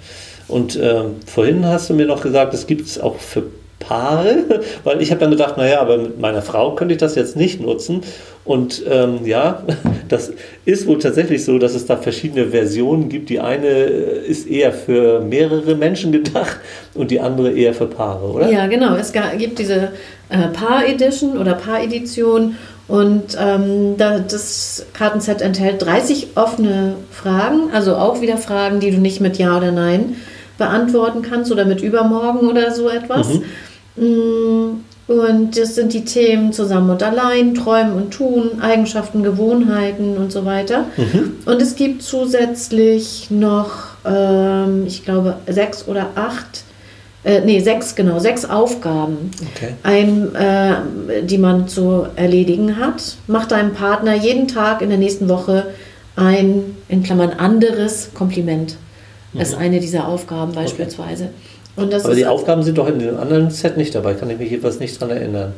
Und 0.49 0.79
ähm, 0.81 1.17
vorhin 1.27 1.65
hast 1.65 1.89
du 1.89 1.95
mir 1.95 2.07
noch 2.07 2.23
gesagt, 2.23 2.53
es 2.53 2.67
gibt 2.67 2.87
es 2.87 3.01
auch 3.01 3.17
für 3.17 3.45
Paare, 3.83 4.61
weil 4.85 5.03
ich 5.03 5.11
habe 5.11 5.21
dann 5.21 5.31
gedacht, 5.31 5.57
naja, 5.57 5.81
aber 5.81 5.99
mit 5.99 6.21
meiner 6.21 6.43
Frau 6.43 6.75
könnte 6.75 6.95
ich 6.95 7.01
das 7.01 7.15
jetzt 7.15 7.37
nicht 7.37 7.61
nutzen. 7.61 8.03
Und 8.45 8.83
ähm, 8.91 9.21
ja, 9.25 9.63
das 10.09 10.33
ist 10.65 10.87
wohl 10.87 10.99
tatsächlich 10.99 11.45
so, 11.45 11.59
dass 11.59 11.75
es 11.75 11.87
da 11.87 11.97
verschiedene 11.97 12.49
Versionen 12.49 13.09
gibt. 13.09 13.29
Die 13.29 13.41
eine 13.41 13.67
äh, 13.67 14.27
ist 14.27 14.49
eher 14.49 14.73
für 14.73 15.21
mehrere 15.21 15.75
Menschen 15.75 16.13
gedacht 16.13 16.59
und 16.95 17.11
die 17.11 17.21
andere 17.21 17.53
eher 17.53 17.75
für 17.75 17.87
Paare, 17.87 18.25
oder? 18.27 18.51
Ja, 18.51 18.67
genau. 18.67 18.97
Es 18.97 19.13
gibt 19.13 19.59
diese 19.59 19.93
äh, 20.29 20.49
Paar-Edition 20.53 21.39
oder 21.39 21.55
Paar-Edition 21.55 22.57
und 22.89 23.37
ähm, 23.41 23.95
das 23.97 24.87
Kartenset 24.93 25.41
enthält 25.41 25.83
30 25.83 26.29
offene 26.35 26.97
Fragen, 27.11 27.71
also 27.73 27.97
auch 27.97 28.21
wieder 28.21 28.37
Fragen, 28.37 28.81
die 28.81 28.91
du 28.91 28.99
nicht 28.99 29.21
mit 29.21 29.39
Ja 29.39 29.57
oder 29.57 29.73
Nein 29.73 30.17
beantworten 30.59 31.23
kannst 31.23 31.51
oder 31.51 31.65
mit 31.65 31.81
Übermorgen 31.81 32.49
oder 32.49 32.71
so 32.73 32.89
etwas. 32.89 33.35
Mhm. 33.35 33.45
Mm, 33.97 34.81
und 35.09 35.59
das 35.59 35.75
sind 35.75 35.93
die 35.93 36.05
Themen 36.05 36.53
zusammen 36.53 36.91
und 36.91 37.03
allein, 37.03 37.55
Träumen 37.55 37.95
und 37.95 38.13
Tun, 38.13 38.63
Eigenschaften, 38.63 39.23
Gewohnheiten 39.23 40.17
und 40.17 40.31
so 40.31 40.45
weiter. 40.45 40.87
Mhm. 40.97 41.35
Und 41.45 41.61
es 41.61 41.75
gibt 41.75 42.03
zusätzlich 42.03 43.31
noch, 43.31 43.73
ähm, 44.07 44.85
ich 44.87 45.05
glaube, 45.05 45.37
sechs 45.49 45.89
oder 45.89 46.11
acht, 46.15 46.63
äh, 47.25 47.41
nee, 47.45 47.61
sechs, 47.61 47.95
genau, 47.95 48.21
sechs 48.21 48.45
Aufgaben, 48.45 49.31
okay. 49.55 49.75
ein, 49.83 50.35
äh, 50.35 51.23
die 51.25 51.39
man 51.39 51.69
zu 51.69 52.07
erledigen 52.17 52.79
hat. 52.79 53.17
Macht 53.27 53.51
deinem 53.51 53.75
Partner 53.75 54.15
jeden 54.15 54.49
Tag 54.49 54.83
in 54.83 54.89
der 54.89 54.99
nächsten 54.99 55.29
Woche 55.29 55.67
ein, 56.17 56.77
in 56.89 57.03
Klammern, 57.03 57.31
anderes 57.31 58.11
Kompliment. 58.15 58.77
Das 59.35 59.51
ist 59.51 59.57
mhm. 59.57 59.63
eine 59.63 59.81
dieser 59.81 60.09
Aufgaben 60.09 60.53
beispielsweise. 60.53 61.25
Okay. 61.25 61.33
Aber 61.77 62.15
die 62.15 62.27
Aufgaben 62.27 62.63
sind 62.63 62.77
doch 62.79 62.89
in 62.89 62.99
dem 62.99 63.17
anderen 63.17 63.51
Set 63.51 63.77
nicht 63.77 63.95
dabei, 63.95 64.15
kann 64.15 64.29
ich 64.31 64.39
mich 64.39 64.51
jedenfalls 64.51 64.79
nicht 64.79 65.01
dran 65.01 65.11
erinnern. 65.11 65.55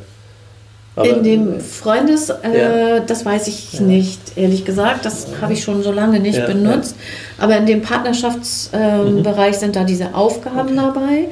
Aber, 0.97 1.09
in 1.09 1.25
dem 1.25 1.61
Freundes, 1.61 2.31
äh, 2.31 2.37
ja. 2.57 3.01
das 3.01 3.25
weiß 3.25 3.49
ich 3.49 3.73
ja. 3.73 3.81
nicht, 3.81 4.21
ehrlich 4.37 4.65
gesagt. 4.65 5.05
Das 5.05 5.27
habe 5.41 5.53
ich 5.53 5.65
schon 5.65 5.83
so 5.83 5.91
lange 5.91 6.21
nicht 6.21 6.39
ja, 6.39 6.47
benutzt. 6.47 6.95
Aber 7.37 7.57
in 7.57 7.67
dem 7.67 7.83
Partnerschaftsbereich 7.83 9.55
äh, 9.55 9.57
mhm. 9.57 9.61
sind 9.61 9.77
da 9.77 9.83
diese 9.83 10.15
Aufgaben 10.15 10.79
okay. 10.79 10.93
dabei. 10.95 11.29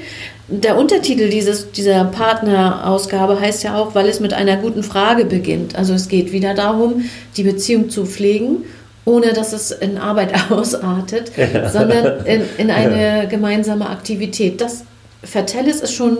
Der 0.48 0.76
Untertitel 0.76 1.30
dieses, 1.30 1.70
dieser 1.70 2.04
Partnerausgabe 2.06 3.40
heißt 3.40 3.62
ja 3.62 3.76
auch, 3.76 3.94
weil 3.94 4.08
es 4.08 4.18
mit 4.18 4.32
einer 4.32 4.56
guten 4.56 4.82
Frage 4.82 5.24
beginnt. 5.24 5.76
Also 5.76 5.94
es 5.94 6.08
geht 6.08 6.32
wieder 6.32 6.54
darum, 6.54 7.04
die 7.36 7.44
Beziehung 7.44 7.88
zu 7.88 8.04
pflegen 8.04 8.64
ohne 9.04 9.32
dass 9.32 9.52
es 9.52 9.70
in 9.70 9.98
Arbeit 9.98 10.32
ausartet, 10.50 11.32
ja. 11.36 11.68
sondern 11.68 12.24
in, 12.26 12.42
in 12.58 12.70
eine 12.70 13.22
ja. 13.22 13.24
gemeinsame 13.24 13.88
Aktivität. 13.88 14.60
Das 14.60 14.84
Vertellis 15.22 15.80
ist 15.80 15.92
schon 15.92 16.18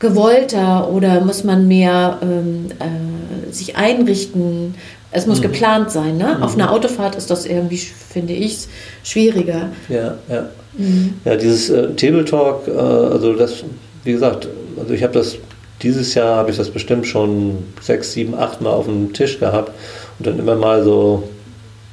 gewollter 0.00 0.90
oder 0.90 1.20
muss 1.20 1.44
man 1.44 1.66
mehr 1.68 2.18
ähm, 2.22 2.66
äh, 2.78 3.52
sich 3.52 3.76
einrichten. 3.76 4.74
Es 5.10 5.26
muss 5.26 5.38
mhm. 5.38 5.42
geplant 5.42 5.90
sein. 5.90 6.16
Ne? 6.16 6.34
Mhm. 6.36 6.42
Auf 6.42 6.54
einer 6.54 6.72
Autofahrt 6.72 7.14
ist 7.14 7.30
das 7.30 7.46
irgendwie, 7.46 7.78
finde 7.78 8.32
ich, 8.32 8.66
schwieriger. 9.02 9.70
Ja, 9.88 10.16
ja. 10.28 10.48
Mhm. 10.76 11.14
Ja, 11.24 11.36
dieses 11.36 11.70
äh, 11.70 11.94
Table 11.94 12.24
Talk, 12.24 12.66
äh, 12.66 12.72
also 12.72 13.34
das, 13.34 13.64
wie 14.02 14.12
gesagt, 14.12 14.48
also 14.76 14.92
ich 14.92 15.02
habe 15.02 15.12
das 15.14 15.36
dieses 15.82 16.14
Jahr 16.14 16.36
habe 16.36 16.50
ich 16.50 16.56
das 16.56 16.70
bestimmt 16.70 17.06
schon 17.06 17.58
sechs, 17.80 18.12
sieben, 18.12 18.34
acht 18.34 18.60
Mal 18.60 18.70
auf 18.70 18.86
dem 18.86 19.12
Tisch 19.12 19.38
gehabt 19.38 19.72
und 20.18 20.26
dann 20.26 20.38
immer 20.38 20.54
mal 20.54 20.82
so 20.82 21.28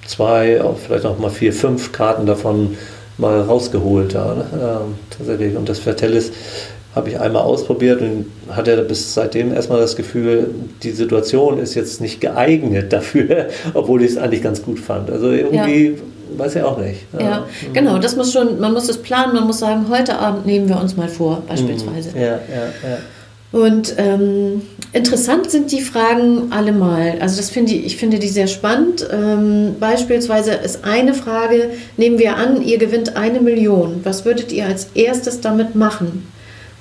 zwei, 0.06 0.62
vielleicht 0.86 1.06
auch 1.06 1.20
mal 1.20 1.30
vier, 1.30 1.54
fünf 1.54 1.92
Karten 1.92 2.26
davon 2.26 2.78
mal 3.18 3.42
rausgeholt. 3.42 4.14
Ja, 4.14 4.34
ähm, 4.34 4.96
tatsächlich. 5.16 5.56
Und 5.56 5.70
das 5.70 5.80
Vertellis 5.80 6.32
habe 6.96 7.10
ich 7.10 7.20
einmal 7.20 7.44
ausprobiert 7.44 8.02
und 8.02 8.26
hatte 8.50 8.82
bis 8.84 9.14
seitdem 9.14 9.54
erstmal 9.54 9.80
das 9.80 9.96
Gefühl, 9.96 10.54
die 10.84 10.92
Situation 10.92 11.58
ist 11.58 11.76
jetzt 11.76 12.02
nicht 12.02 12.20
geeignet 12.20 12.92
dafür, 12.92 13.48
obwohl 13.74 14.04
ich 14.04 14.12
es 14.12 14.18
eigentlich 14.18 14.44
ganz 14.44 14.62
gut 14.62 14.80
fand. 14.80 15.10
Also 15.10 15.32
irgendwie. 15.32 15.90
Ja. 15.90 15.98
Weiß 16.38 16.56
ich 16.56 16.64
auch 16.64 16.78
nicht. 16.78 17.02
Ja, 17.12 17.20
ja, 17.20 17.46
genau. 17.74 17.98
Das 17.98 18.16
muss 18.16 18.32
schon, 18.32 18.58
man 18.58 18.72
muss 18.72 18.88
es 18.88 18.98
planen, 18.98 19.34
man 19.34 19.46
muss 19.48 19.60
sagen, 19.60 19.88
heute 19.90 20.18
Abend 20.18 20.46
nehmen 20.46 20.70
wir 20.70 20.80
uns 20.80 20.96
mal 20.96 21.10
vor, 21.10 21.44
beispielsweise. 21.46 22.12
Ja, 22.16 22.22
ja, 22.22 22.38
ja. 22.38 22.98
Und 23.52 23.96
ähm, 23.98 24.62
interessant 24.94 25.52
sind 25.52 25.72
die 25.72 25.82
Fragen 25.82 26.52
allemal. 26.52 27.18
Also 27.20 27.38
das 27.38 27.50
finde 27.50 27.74
ich, 27.74 27.86
ich 27.86 27.98
finde 27.98 28.18
die 28.18 28.30
sehr 28.30 28.48
spannend. 28.48 29.06
Ähm, 29.12 29.76
beispielsweise 29.80 30.54
ist 30.54 30.86
eine 30.86 31.14
Frage, 31.14 31.72
nehmen 31.98 32.18
wir 32.18 32.38
an, 32.38 32.62
ihr 32.62 32.78
gewinnt 32.78 33.18
eine 33.18 33.42
Million. 33.42 34.02
Was 34.04 34.24
würdet 34.24 34.54
ihr 34.54 34.66
als 34.66 34.88
erstes 34.94 35.42
damit 35.42 35.76
machen? 35.76 36.32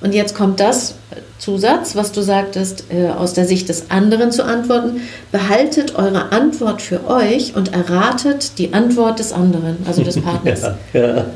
Und 0.00 0.14
jetzt 0.14 0.34
kommt 0.34 0.60
das 0.60 0.94
Zusatz, 1.38 1.94
was 1.94 2.12
du 2.12 2.22
sagtest, 2.22 2.84
äh, 2.90 3.08
aus 3.08 3.34
der 3.34 3.44
Sicht 3.44 3.68
des 3.68 3.90
anderen 3.90 4.32
zu 4.32 4.44
antworten. 4.44 5.02
Behaltet 5.32 5.96
eure 5.96 6.32
Antwort 6.32 6.80
für 6.80 7.06
euch 7.06 7.54
und 7.56 7.74
erratet 7.74 8.58
die 8.58 8.72
Antwort 8.72 9.18
des 9.18 9.32
anderen, 9.32 9.78
also 9.86 10.02
des 10.02 10.20
Partners. 10.22 10.62
ja, 10.92 11.00
ja, 11.00 11.26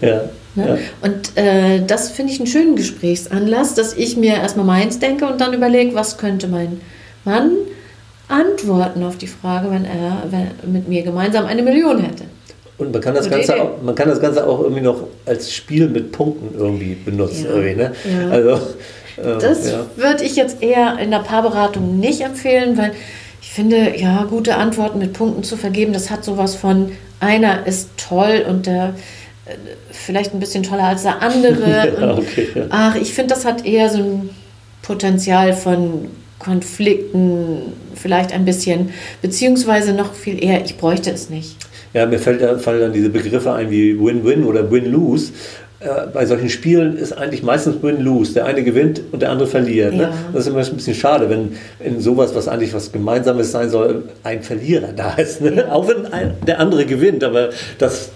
ja. 0.00 0.20
Ne? 0.54 0.68
Ja. 0.68 1.08
Und 1.08 1.36
äh, 1.36 1.84
das 1.86 2.10
finde 2.10 2.32
ich 2.32 2.38
einen 2.38 2.46
schönen 2.46 2.76
Gesprächsanlass, 2.76 3.74
dass 3.74 3.94
ich 3.94 4.16
mir 4.16 4.34
erstmal 4.34 4.66
meins 4.66 4.98
denke 4.98 5.26
und 5.26 5.40
dann 5.40 5.54
überlege, 5.54 5.94
was 5.94 6.18
könnte 6.18 6.48
mein 6.48 6.80
Mann 7.24 7.52
antworten 8.28 9.02
auf 9.02 9.16
die 9.16 9.26
Frage, 9.26 9.70
wenn 9.70 9.84
er 9.84 10.24
wenn 10.30 10.72
mit 10.72 10.88
mir 10.88 11.02
gemeinsam 11.02 11.46
eine 11.46 11.62
Million 11.62 12.00
hätte. 12.00 12.24
Und 12.78 12.92
man 12.92 13.00
kann, 13.00 13.14
das 13.14 13.28
Ganze 13.28 13.62
auch, 13.62 13.82
man 13.82 13.94
kann 13.94 14.08
das 14.08 14.20
Ganze 14.20 14.46
auch 14.46 14.60
irgendwie 14.60 14.80
noch 14.80 15.06
als 15.26 15.52
Spiel 15.52 15.88
mit 15.88 16.10
Punkten 16.10 16.58
irgendwie 16.58 16.94
benutzen. 16.94 17.44
Ja. 17.44 17.54
Irgendwie, 17.54 17.74
ne? 17.74 17.92
ja. 18.04 18.30
Also, 18.30 18.50
ähm, 19.22 19.38
das 19.40 19.72
würde 19.96 20.24
ich 20.24 20.36
jetzt 20.36 20.62
eher 20.62 20.98
in 20.98 21.10
der 21.10 21.18
Paarberatung 21.18 22.00
nicht 22.00 22.22
empfehlen, 22.22 22.76
weil 22.76 22.92
ich 23.40 23.50
finde, 23.50 23.96
ja, 23.96 24.24
gute 24.24 24.56
Antworten 24.56 24.98
mit 24.98 25.12
Punkten 25.12 25.44
zu 25.44 25.56
vergeben, 25.56 25.92
das 25.92 26.10
hat 26.10 26.24
sowas 26.24 26.54
von, 26.54 26.92
einer 27.22 27.66
ist 27.66 27.90
toll 27.96 28.44
und 28.48 28.66
der 28.66 28.94
vielleicht 29.90 30.34
ein 30.34 30.40
bisschen 30.40 30.62
toller 30.62 30.84
als 30.84 31.02
der 31.02 31.22
andere. 31.22 31.92
ja, 32.00 32.16
okay, 32.16 32.48
ja. 32.54 32.66
Ach, 32.70 32.96
ich 32.96 33.12
finde, 33.14 33.34
das 33.34 33.44
hat 33.44 33.64
eher 33.64 33.88
so 33.88 33.98
ein 33.98 34.30
Potenzial 34.82 35.52
von 35.52 36.08
Konflikten, 36.38 37.72
vielleicht 37.94 38.32
ein 38.32 38.44
bisschen, 38.44 38.90
beziehungsweise 39.22 39.92
noch 39.92 40.12
viel 40.14 40.42
eher, 40.42 40.64
ich 40.64 40.76
bräuchte 40.76 41.10
es 41.10 41.30
nicht. 41.30 41.56
Ja, 41.94 42.06
mir 42.06 42.18
fällt, 42.18 42.60
fallen 42.62 42.80
dann 42.80 42.92
diese 42.92 43.10
Begriffe 43.10 43.52
ein 43.52 43.70
wie 43.70 43.98
Win-Win 43.98 44.44
oder 44.44 44.70
Win-Lose. 44.70 45.32
Äh, 45.80 46.06
bei 46.12 46.24
solchen 46.26 46.48
Spielen 46.48 46.96
ist 46.96 47.12
eigentlich 47.12 47.42
meistens 47.42 47.82
Win-Lose. 47.82 48.34
Der 48.34 48.46
eine 48.46 48.62
gewinnt 48.62 49.02
und 49.12 49.20
der 49.20 49.30
andere 49.30 49.46
verliert. 49.46 49.94
Ne? 49.94 50.02
Ja. 50.04 50.14
Das 50.32 50.42
ist 50.42 50.48
immer 50.48 50.64
ein 50.64 50.76
bisschen 50.76 50.94
schade, 50.94 51.28
wenn 51.28 51.56
in 51.80 52.00
sowas, 52.00 52.34
was 52.34 52.48
eigentlich 52.48 52.72
was 52.72 52.92
Gemeinsames 52.92 53.52
sein 53.52 53.68
soll, 53.68 54.04
ein 54.22 54.42
Verlierer 54.42 54.92
da 54.96 55.14
ist. 55.14 55.40
Ne? 55.40 55.54
Ja. 55.56 55.72
Auch 55.72 55.88
wenn 55.88 56.06
ein, 56.12 56.34
der 56.46 56.60
andere 56.60 56.86
gewinnt, 56.86 57.24
aber 57.24 57.50
das, 57.78 58.10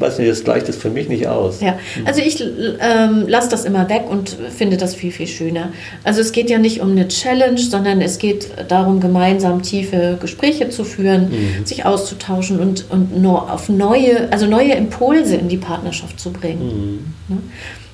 weiß 0.00 0.18
nicht, 0.18 0.30
das 0.30 0.44
gleicht 0.44 0.68
es 0.68 0.76
für 0.76 0.90
mich 0.90 1.08
nicht 1.08 1.26
aus. 1.26 1.60
Ja, 1.60 1.78
also 2.04 2.20
ich 2.20 2.42
ähm, 2.42 3.24
lasse 3.26 3.48
das 3.50 3.64
immer 3.64 3.88
weg 3.88 4.04
und 4.08 4.36
finde 4.56 4.76
das 4.76 4.94
viel, 4.94 5.12
viel 5.12 5.26
schöner. 5.26 5.72
Also 6.04 6.20
es 6.20 6.32
geht 6.32 6.50
ja 6.50 6.58
nicht 6.58 6.80
um 6.80 6.92
eine 6.92 7.08
Challenge, 7.08 7.58
sondern 7.58 8.00
es 8.00 8.18
geht 8.18 8.48
darum, 8.68 9.00
gemeinsam 9.00 9.62
tiefe 9.62 10.18
Gespräche 10.20 10.70
zu 10.70 10.84
führen, 10.84 11.30
mhm. 11.30 11.66
sich 11.66 11.84
auszutauschen 11.84 12.60
und, 12.60 12.90
und 12.90 13.20
nur 13.20 13.52
auf 13.52 13.68
neue, 13.68 14.32
also 14.32 14.46
neue 14.46 14.72
Impulse 14.72 15.36
in 15.36 15.48
die 15.48 15.58
Partnerschaft 15.58 16.18
zu 16.18 16.32
bringen. 16.32 17.04
Mhm. 17.28 17.34
Ne? 17.34 17.40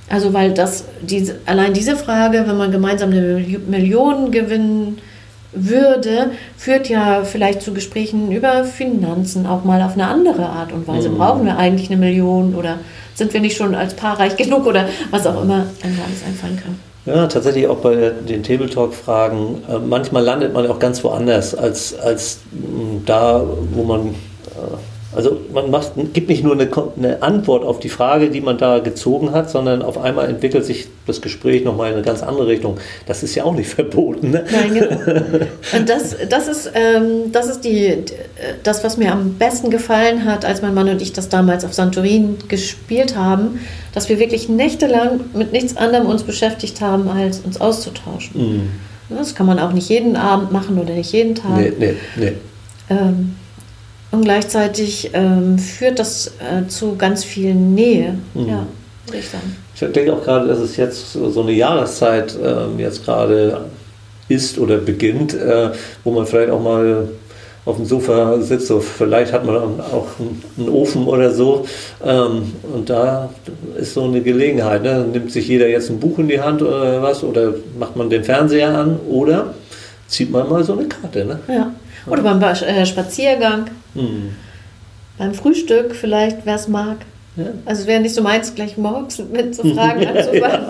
Also 0.09 0.33
weil 0.33 0.53
das, 0.53 0.85
diese, 1.03 1.41
allein 1.47 1.75
diese 1.75 1.97
Frage, 1.97 2.45
wenn 2.47 2.57
man 2.57 2.71
gemeinsam 2.71 3.11
eine 3.11 3.45
Million 3.67 4.31
gewinnen 4.31 4.99
würde, 5.57 6.31
führt 6.57 6.89
ja 6.89 7.25
vielleicht 7.25 7.63
zu 7.63 7.73
Gesprächen 7.73 8.31
über 8.31 8.65
Finanzen 8.65 9.47
auch 9.47 9.65
mal 9.65 9.83
auf 9.83 9.95
eine 9.95 10.07
andere 10.07 10.47
Art 10.47 10.73
und 10.73 10.87
Weise. 10.87 11.09
Mhm. 11.09 11.19
Brauchen 11.19 11.47
wir 11.47 11.57
eigentlich 11.57 11.91
eine 11.91 11.99
Million 11.99 12.55
oder 12.55 12.79
sind 13.15 13.33
wir 13.33 13.41
nicht 13.41 13.57
schon 13.57 13.75
als 13.75 13.95
Paar 13.95 14.19
reich 14.19 14.37
genug 14.37 14.67
oder 14.67 14.89
was 15.11 15.27
auch 15.27 15.43
immer 15.43 15.67
einem 15.83 15.99
alles 16.07 16.23
einfallen 16.27 16.61
kann? 16.63 16.79
Ja, 17.07 17.27
tatsächlich 17.29 17.69
auch 17.69 17.79
bei 17.79 18.11
den 18.29 18.43
Tabletalk-Fragen. 18.43 19.63
Äh, 19.69 19.79
manchmal 19.79 20.25
landet 20.25 20.53
man 20.53 20.67
auch 20.67 20.79
ganz 20.79 21.03
woanders 21.05 21.55
als, 21.55 21.97
als 21.99 22.41
da, 23.07 23.45
wo 23.73 23.85
man 23.85 24.09
äh, 24.09 24.77
also 25.17 25.41
man 25.53 25.71
macht, 25.71 25.93
gibt 26.13 26.29
nicht 26.29 26.45
nur 26.45 26.53
eine, 26.53 26.69
eine, 26.97 27.23
Antwort 27.23 27.65
auf 27.65 27.81
die 27.81 27.89
Frage, 27.89 28.29
die 28.29 28.43
man 28.43 28.59
da 28.59 28.81
gezogen 28.81 29.33
hat, 29.33 29.51
sondern 29.51 29.81
auf 29.81 29.97
einmal 29.97 30.29
entwickelt 30.29 30.67
sich 30.67 30.89
das 31.07 31.23
Gespräch 31.23 31.65
nochmal 31.65 31.89
in 31.89 31.95
eine 31.95 32.03
ganz 32.03 32.23
andere 32.23 32.47
Richtung. 32.47 32.77
Das 33.07 33.23
ist 33.23 33.35
ja 33.35 33.45
auch 33.45 33.55
nicht 33.55 33.71
verboten. 33.75 34.31
Ne? 34.31 34.45
Nein, 34.53 34.75
genau. 34.75 35.47
Und 35.75 35.89
das, 35.89 36.17
das 36.29 36.49
ist, 36.49 36.71
ähm, 36.75 37.33
das, 37.33 37.49
ist 37.49 37.63
die, 37.63 38.05
das, 38.63 38.85
was 38.85 38.99
mir 38.99 39.11
am 39.11 39.35
besten 39.35 39.71
gefallen 39.71 40.27
hat, 40.27 40.45
als 40.45 40.61
mein 40.61 40.75
Mann 40.75 40.91
und 40.91 41.01
ich 41.01 41.15
das 41.15 41.31
damals 41.31 41.65
auf 41.65 41.73
Santorin 41.73 42.37
gespielt 42.49 43.17
haben, 43.17 43.61
dass 43.95 44.11
wir 44.11 44.19
wirklich 44.19 44.51
nächtelang 44.51 45.21
mit 45.33 45.53
nichts 45.53 45.79
anderem 45.79 46.07
uns 46.07 46.25
beschäftigt 46.25 46.83
haben, 46.83 47.09
als 47.09 47.41
uns 47.41 47.59
auszutauschen. 47.59 48.59
Mhm. 49.09 49.17
Das 49.17 49.35
kann 49.35 49.47
man 49.47 49.59
auch 49.59 49.73
nicht 49.73 49.89
jeden 49.89 50.17
Abend 50.17 50.53
machen 50.53 50.79
oder 50.79 50.93
nicht 50.93 51.13
jeden 51.13 51.35
Tag. 51.35 51.57
Nee, 51.57 51.73
nee, 51.79 51.95
nee. 52.17 52.33
Ähm, 52.91 53.37
und 54.11 54.23
gleichzeitig 54.23 55.11
ähm, 55.13 55.59
führt 55.59 55.99
das 55.99 56.29
äh, 56.39 56.67
zu 56.69 56.97
ganz 56.97 57.25
viel 57.25 57.55
Nähe. 57.55 58.19
Mhm. 58.35 58.49
Ja, 58.49 58.67
würde 59.07 59.19
ich 59.19 59.29
sagen. 59.29 59.57
Ich 59.75 59.81
denke 59.93 60.13
auch 60.13 60.25
gerade, 60.25 60.49
dass 60.49 60.59
es 60.59 60.77
jetzt 60.77 61.13
so 61.13 61.43
eine 61.43 61.53
Jahreszeit 61.53 62.37
äh, 62.43 62.81
jetzt 62.81 63.05
gerade 63.05 63.67
ist 64.29 64.59
oder 64.59 64.79
beginnt, 64.79 65.35
äh, 65.35 65.71
wo 66.03 66.13
man 66.13 66.27
vielleicht 66.27 66.51
auch 66.51 66.63
mal 66.63 67.09
auf 67.67 67.77
dem 67.77 67.85
Sofa 67.85 68.41
sitzt. 68.41 68.69
So, 68.69 68.81
vielleicht 68.81 69.33
hat 69.33 69.45
man 69.45 69.57
auch 69.81 70.07
einen 70.57 70.69
Ofen 70.69 71.07
oder 71.07 71.33
so. 71.35 71.67
Ähm, 72.05 72.53
und 72.73 72.89
da 72.89 73.29
ist 73.77 73.95
so 73.95 74.05
eine 74.05 74.23
Gelegenheit. 74.23 74.83
Ne? 74.83 75.05
Nimmt 75.13 75.33
sich 75.33 75.49
jeder 75.49 75.69
jetzt 75.69 75.91
ein 75.91 76.01
Buch 76.01 76.19
in 76.19 76.29
die 76.29 76.41
Hand 76.41 76.63
oder 76.63 77.03
was? 77.03 77.23
Oder 77.23 77.55
macht 77.79 77.97
man 77.97 78.09
den 78.09 78.25
Fernseher 78.25 78.73
an? 78.73 78.99
Oder 79.09 79.55
zieht 80.07 80.31
man 80.31 80.49
mal 80.49 80.65
so 80.65 80.73
eine 80.75 80.87
Karte. 80.87 81.25
Ne? 81.25 81.41
Ja. 81.49 81.73
Oder 82.07 82.23
beim 82.23 82.41
äh, 82.41 82.87
Spaziergang. 82.87 83.67
Mhm. 83.97 84.31
Beim 85.19 85.35
Frühstück 85.35 85.95
vielleicht, 85.95 86.45
wer 86.45 86.57
es 86.57 86.69
mag. 86.69 86.99
Ja. 87.37 87.47
Also 87.65 87.83
es 87.83 87.87
wäre 87.87 88.01
nicht 88.01 88.15
so 88.15 88.23
meins, 88.23 88.55
gleich 88.55 88.77
morgens 88.79 89.19
mit 89.19 89.55
so 89.55 89.63
Fragen 89.75 90.07
anzufangen. 90.07 90.67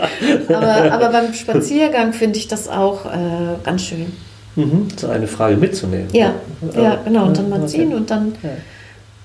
ja. 0.49 0.57
aber, 0.57 0.93
aber 0.93 1.09
beim 1.11 1.33
Spaziergang 1.35 2.13
finde 2.13 2.39
ich 2.39 2.49
das 2.49 2.69
auch 2.69 3.07
äh, 3.07 3.57
ganz 3.63 3.83
schön. 3.83 4.13
Mhm. 4.57 4.89
So 4.97 5.09
eine 5.09 5.27
Frage 5.27 5.57
mitzunehmen. 5.57 6.09
Ja, 6.13 6.35
ja 6.75 6.99
genau. 7.05 7.27
Und 7.27 7.39
dann 7.39 7.49
mal 7.51 7.67
ziehen 7.69 7.93
und 7.95 8.11
dann 8.11 8.35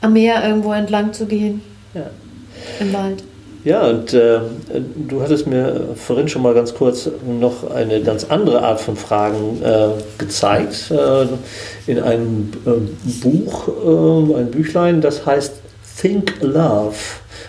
am 0.02 0.14
Meer 0.14 0.44
irgendwo 0.46 0.74
entlang 0.74 1.14
zu 1.14 1.26
gehen. 1.26 1.62
Im 2.80 2.94
Wald. 2.94 3.24
Ja, 3.64 3.88
und 3.88 4.14
äh, 4.14 4.40
du 5.08 5.22
hattest 5.22 5.46
mir 5.46 5.90
vorhin 5.96 6.28
schon 6.28 6.42
mal 6.42 6.54
ganz 6.54 6.74
kurz 6.74 7.10
noch 7.28 7.70
eine 7.72 8.02
ganz 8.02 8.26
andere 8.26 8.64
Art 8.64 8.82
von 8.82 8.96
Fragen 8.96 9.62
äh, 9.64 9.90
gezeigt 10.18 10.92
äh, 10.92 11.28
in 11.86 12.00
einem 12.00 12.52
äh, 12.66 12.72
Buch, 13.22 13.68
äh, 13.68 14.40
ein 14.40 14.50
Büchlein, 14.50 15.02
das 15.02 15.26
heißt 15.26 15.54
Think 16.00 16.42
Love. 16.42 16.96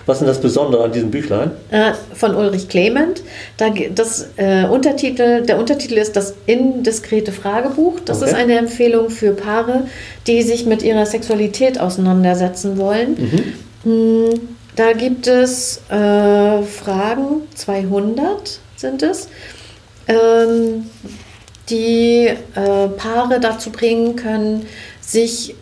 Was 0.05 0.17
ist 0.17 0.21
denn 0.21 0.29
das 0.29 0.41
Besondere 0.41 0.85
an 0.85 0.93
diesem 0.93 1.11
Büchlein? 1.11 1.53
Äh, 1.71 1.93
von 2.13 2.35
Ulrich 2.35 2.69
Clement. 2.69 3.23
Da, 3.57 3.71
das, 3.95 4.31
Untertitel, 4.71 5.43
der 5.43 5.59
Untertitel 5.59 5.95
ist 5.95 6.17
das 6.17 6.35
indiskrete 6.47 7.31
Fragebuch. 7.31 8.01
Das 8.05 8.21
okay. 8.21 8.31
ist 8.31 8.37
eine 8.37 8.59
Empfehlung 8.59 9.11
für 9.11 9.33
Paare, 9.33 9.85
die 10.27 10.43
sich 10.43 10.67
mit 10.67 10.83
ihrer 10.83 11.07
Sexualität 11.07 11.81
auseinandersetzen 11.81 12.79
wollen. 12.79 13.55
Mhm. 13.85 14.57
Da 14.75 14.93
gibt 14.95 15.27
es 15.27 15.83
äh, 15.91 16.63
Fragen, 16.63 17.43
200 17.55 18.61
sind 18.77 19.03
es, 19.03 19.29
ähm, 20.09 20.87
die 21.69 22.29
äh, 22.29 22.89
Paare 22.97 23.39
dazu 23.39 23.71
bringen 23.71 24.17
können, 24.17 24.67
sich 25.01 25.55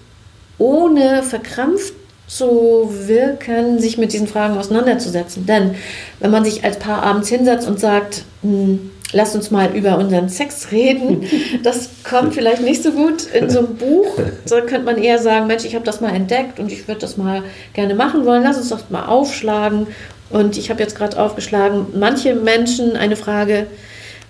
ohne 0.58 1.22
verkrampft 1.24 1.94
zu 2.28 2.88
wirken, 3.06 3.80
sich 3.80 3.98
mit 3.98 4.12
diesen 4.12 4.28
Fragen 4.28 4.56
auseinanderzusetzen. 4.56 5.44
Denn 5.44 5.74
wenn 6.20 6.30
man 6.30 6.44
sich 6.44 6.62
als 6.62 6.78
Paar 6.78 7.02
abends 7.02 7.28
hinsetzt 7.28 7.66
und 7.66 7.80
sagt, 7.80 8.22
hm, 8.42 8.92
lass 9.12 9.34
uns 9.34 9.50
mal 9.50 9.74
über 9.76 9.98
unseren 9.98 10.28
Sex 10.28 10.70
reden. 10.72 11.24
Das 11.62 11.90
kommt 12.08 12.34
vielleicht 12.34 12.62
nicht 12.62 12.82
so 12.82 12.92
gut 12.92 13.26
in 13.32 13.50
so 13.50 13.60
einem 13.60 13.76
Buch. 13.76 14.18
Da 14.48 14.60
könnte 14.60 14.84
man 14.84 14.98
eher 14.98 15.18
sagen, 15.18 15.46
Mensch, 15.46 15.64
ich 15.64 15.74
habe 15.74 15.84
das 15.84 16.00
mal 16.00 16.14
entdeckt 16.14 16.58
und 16.58 16.70
ich 16.70 16.86
würde 16.88 17.00
das 17.00 17.16
mal 17.16 17.42
gerne 17.72 17.94
machen 17.94 18.24
wollen. 18.24 18.42
Lass 18.42 18.56
uns 18.56 18.68
das 18.68 18.90
mal 18.90 19.06
aufschlagen. 19.06 19.88
Und 20.30 20.56
ich 20.56 20.70
habe 20.70 20.80
jetzt 20.80 20.96
gerade 20.96 21.20
aufgeschlagen, 21.20 21.86
manche 21.94 22.36
Menschen, 22.36 22.96
eine 22.96 23.16
Frage, 23.16 23.66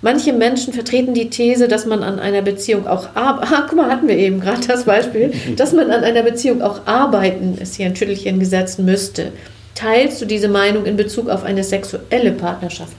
manche 0.00 0.32
Menschen 0.32 0.72
vertreten 0.72 1.12
die 1.12 1.28
These, 1.28 1.68
dass 1.68 1.84
man 1.84 2.02
an 2.02 2.18
einer 2.18 2.40
Beziehung 2.40 2.86
auch 2.86 3.14
arbeiten, 3.14 3.52
ah, 3.52 3.64
guck 3.68 3.76
mal, 3.76 3.90
hatten 3.90 4.08
wir 4.08 4.16
eben 4.16 4.40
gerade 4.40 4.66
das 4.66 4.84
Beispiel, 4.84 5.32
dass 5.56 5.72
man 5.72 5.90
an 5.90 6.02
einer 6.02 6.22
Beziehung 6.22 6.62
auch 6.62 6.86
arbeiten, 6.86 7.58
ist 7.60 7.76
hier 7.76 7.86
ein 7.86 7.96
Schüttelchen 7.96 8.40
gesetzt 8.40 8.78
müsste. 8.78 9.32
Teilst 9.74 10.22
du 10.22 10.26
diese 10.26 10.48
Meinung 10.48 10.86
in 10.86 10.96
Bezug 10.96 11.28
auf 11.28 11.44
eine 11.44 11.64
sexuelle 11.64 12.32
Partnerschaft? 12.32 12.96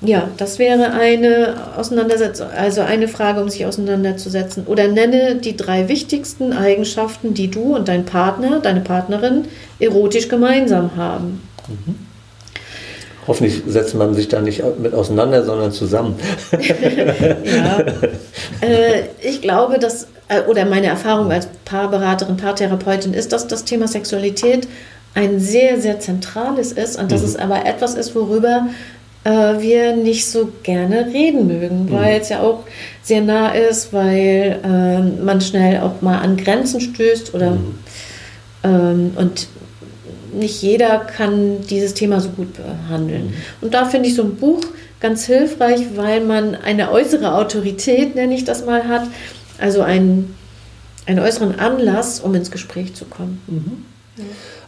Ja, 0.00 0.28
das 0.36 0.60
wäre 0.60 0.92
eine 0.92 1.56
Auseinandersetzung, 1.76 2.46
also 2.56 2.82
eine 2.82 3.08
Frage, 3.08 3.40
um 3.40 3.48
sich 3.48 3.66
auseinanderzusetzen. 3.66 4.64
Oder 4.66 4.86
nenne 4.86 5.36
die 5.36 5.56
drei 5.56 5.88
wichtigsten 5.88 6.52
Eigenschaften, 6.52 7.34
die 7.34 7.50
du 7.50 7.74
und 7.74 7.88
dein 7.88 8.04
Partner, 8.04 8.60
deine 8.60 8.80
Partnerin 8.80 9.46
erotisch 9.80 10.28
gemeinsam 10.28 10.94
haben. 10.96 11.42
Mhm. 11.66 11.96
Hoffentlich 13.26 13.62
setzt 13.66 13.94
man 13.94 14.14
sich 14.14 14.28
da 14.28 14.40
nicht 14.40 14.62
mit 14.78 14.94
auseinander, 14.94 15.44
sondern 15.44 15.72
zusammen. 15.72 16.16
ja. 17.44 17.80
Äh, 18.60 19.02
ich 19.20 19.42
glaube, 19.42 19.78
dass, 19.78 20.06
äh, 20.28 20.40
oder 20.48 20.64
meine 20.64 20.86
Erfahrung 20.86 21.30
als 21.30 21.46
Paarberaterin, 21.66 22.38
Paartherapeutin 22.38 23.12
ist, 23.12 23.32
dass 23.32 23.46
das 23.46 23.64
Thema 23.64 23.86
Sexualität 23.86 24.66
ein 25.14 25.40
sehr, 25.40 25.78
sehr 25.80 26.00
zentrales 26.00 26.72
ist 26.72 26.98
und 26.98 27.12
dass 27.12 27.20
mhm. 27.20 27.26
es 27.26 27.36
aber 27.36 27.66
etwas 27.66 27.96
ist, 27.96 28.14
worüber 28.14 28.68
äh, 29.24 29.60
wir 29.60 29.96
nicht 29.96 30.26
so 30.26 30.50
gerne 30.62 31.06
reden 31.06 31.46
mögen, 31.46 31.84
mhm. 31.84 31.92
weil 31.92 32.20
es 32.20 32.28
ja 32.28 32.40
auch 32.40 32.64
sehr 33.02 33.20
nah 33.20 33.50
ist, 33.50 33.92
weil 33.92 34.60
äh, 34.64 35.22
man 35.22 35.40
schnell 35.40 35.80
auch 35.80 36.00
mal 36.02 36.18
an 36.18 36.36
Grenzen 36.36 36.80
stößt 36.80 37.34
oder 37.34 37.52
mhm. 37.52 37.78
ähm, 38.64 39.10
und 39.16 39.48
nicht 40.32 40.62
jeder 40.62 40.98
kann 40.98 41.62
dieses 41.68 41.94
Thema 41.94 42.20
so 42.20 42.28
gut 42.30 42.54
behandeln. 42.54 43.26
Mhm. 43.26 43.34
Und 43.62 43.74
da 43.74 43.86
finde 43.86 44.08
ich 44.08 44.14
so 44.14 44.22
ein 44.22 44.36
Buch 44.36 44.60
ganz 45.00 45.26
hilfreich, 45.26 45.80
weil 45.96 46.20
man 46.20 46.54
eine 46.54 46.90
äußere 46.90 47.34
Autorität, 47.34 48.14
nenne 48.14 48.34
ich 48.34 48.44
das 48.44 48.64
mal, 48.66 48.88
hat, 48.88 49.06
also 49.58 49.82
einen, 49.82 50.34
einen 51.06 51.20
äußeren 51.20 51.58
Anlass, 51.58 52.20
um 52.20 52.34
ins 52.34 52.50
Gespräch 52.50 52.94
zu 52.94 53.04
kommen. 53.04 53.40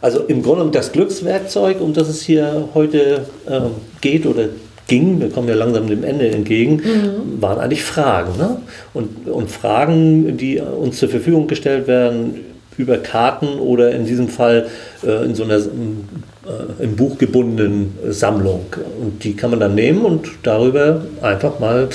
Also 0.01 0.21
im 0.21 0.41
Grunde 0.41 0.69
das 0.71 0.91
Glückswerkzeug, 0.91 1.81
um 1.81 1.93
das 1.93 2.09
es 2.09 2.21
hier 2.21 2.69
heute 2.73 3.25
äh, 3.47 3.61
geht 4.01 4.25
oder 4.25 4.45
ging, 4.87 5.21
wir 5.21 5.29
kommen 5.29 5.47
ja 5.47 5.55
langsam 5.55 5.87
dem 5.87 6.03
Ende 6.03 6.29
entgegen, 6.29 6.77
mhm. 6.77 7.41
waren 7.41 7.59
eigentlich 7.59 7.83
Fragen. 7.83 8.37
Ne? 8.37 8.57
Und, 8.93 9.27
und 9.27 9.49
Fragen, 9.49 10.37
die 10.37 10.59
uns 10.59 10.97
zur 10.97 11.09
Verfügung 11.09 11.47
gestellt 11.47 11.87
werden 11.87 12.45
über 12.77 12.97
Karten 12.97 13.59
oder 13.59 13.91
in 13.91 14.05
diesem 14.05 14.27
Fall 14.27 14.67
äh, 15.05 15.25
in 15.25 15.35
so 15.35 15.43
einer 15.43 15.57
äh, 15.57 16.83
im 16.83 16.95
Buch 16.95 17.17
gebundenen 17.17 17.97
Sammlung. 18.09 18.65
Und 18.99 19.23
die 19.23 19.35
kann 19.35 19.51
man 19.51 19.59
dann 19.59 19.75
nehmen 19.75 20.03
und 20.03 20.27
darüber 20.43 21.05
einfach 21.21 21.59
mal 21.59 21.89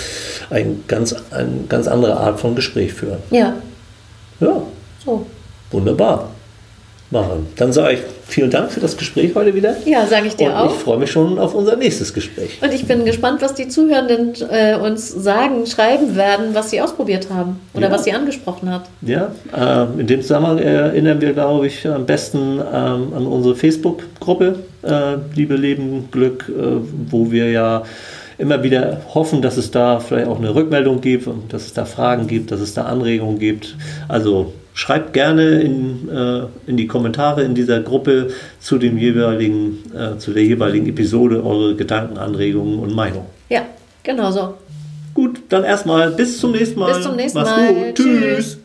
ein 0.51 0.85
ganz, 0.87 1.14
eine 1.31 1.64
ganz 1.69 1.88
andere 1.88 2.16
Art 2.16 2.38
von 2.38 2.55
Gespräch 2.55 2.95
führen. 2.95 3.19
Ja. 3.31 3.57
Ja. 4.40 4.62
So. 5.05 5.27
Wunderbar 5.71 6.31
machen. 7.11 7.47
Dann 7.57 7.73
sage 7.73 7.95
ich 7.95 8.01
vielen 8.27 8.51
Dank 8.51 8.73
für 8.73 8.81
das 8.81 8.97
Gespräch 8.97 9.35
heute 9.35 9.55
wieder. 9.55 9.77
Ja, 9.85 10.07
sage 10.07 10.27
ich 10.27 10.37
dir 10.37 10.49
und 10.49 10.55
auch. 10.55 10.75
Ich 10.75 10.81
freue 10.81 10.99
mich 10.99 11.11
schon 11.11 11.38
auf 11.38 11.55
unser 11.55 11.77
nächstes 11.77 12.12
Gespräch. 12.12 12.59
Und 12.61 12.73
ich 12.73 12.87
bin 12.87 13.05
gespannt, 13.05 13.42
was 13.42 13.55
die 13.55 13.69
Zuhörenden 13.69 14.35
äh, 14.51 14.77
uns 14.77 15.09
sagen, 15.09 15.66
schreiben 15.66 16.16
werden, 16.16 16.55
was 16.55 16.71
sie 16.71 16.81
ausprobiert 16.81 17.29
haben 17.31 17.61
oder 17.75 17.88
ja. 17.88 17.92
was 17.92 18.05
sie 18.05 18.12
angesprochen 18.12 18.73
hat. 18.73 18.88
Ja, 19.03 19.31
äh, 19.57 20.01
in 20.01 20.07
dem 20.07 20.23
Zusammenhang 20.23 20.59
erinnern 20.59 21.21
wir, 21.21 21.33
glaube 21.33 21.69
ich, 21.69 21.87
am 21.87 22.07
besten 22.07 22.59
äh, 22.59 22.62
an 22.62 23.27
unsere 23.27 23.55
Facebook-Gruppe 23.55 24.57
äh, 24.83 25.16
Liebe, 25.35 25.57
Leben, 25.57 26.09
Glück, 26.11 26.49
äh, 26.49 26.62
wo 27.09 27.31
wir 27.31 27.51
ja 27.51 27.85
immer 28.38 28.62
wieder 28.62 29.01
hoffen, 29.14 29.40
dass 29.40 29.57
es 29.57 29.71
da 29.71 30.01
vielleicht 30.01 30.29
auch 30.29 30.38
eine 30.38 30.55
Rückmeldung 30.55 31.01
gibt 31.01 31.27
und 31.27 31.53
dass 31.53 31.66
es 31.66 31.73
da 31.73 31.85
Fragen 31.85 32.27
gibt, 32.27 32.51
dass 32.51 32.61
es 32.61 32.75
da 32.75 32.83
Anregungen 32.83 33.38
gibt. 33.38 33.77
Also 34.09 34.53
Schreibt 34.77 35.15
gerne 35.15 35.62
in, 35.62 36.07
äh, 36.11 36.43
in 36.67 36.77
die 36.77 36.87
Kommentare 36.87 37.43
in 37.43 37.55
dieser 37.55 37.81
Gruppe 37.81 38.29
zu, 38.61 38.77
dem 38.77 38.99
jeweiligen, 38.99 39.79
äh, 39.95 40.19
zu 40.19 40.35
der 40.35 40.45
jeweiligen 40.45 40.87
Episode 40.87 41.43
eure 41.43 41.77
Gedanken, 41.77 42.19
Anregungen 42.19 42.79
und 42.81 42.95
Meinungen. 42.95 43.25
Ja, 43.49 43.62
genau 44.03 44.31
so. 44.31 44.53
Gut, 45.15 45.41
dann 45.49 45.65
erstmal 45.65 46.11
bis 46.11 46.39
zum 46.39 46.53
nächsten 46.53 46.79
Mal. 46.79 46.93
Bis 46.93 47.03
zum 47.05 47.17
nächsten 47.17 47.39
Mach's 47.39 47.51
Mal. 47.53 47.73
Gut. 47.73 47.95
Tschüss. 47.95 48.59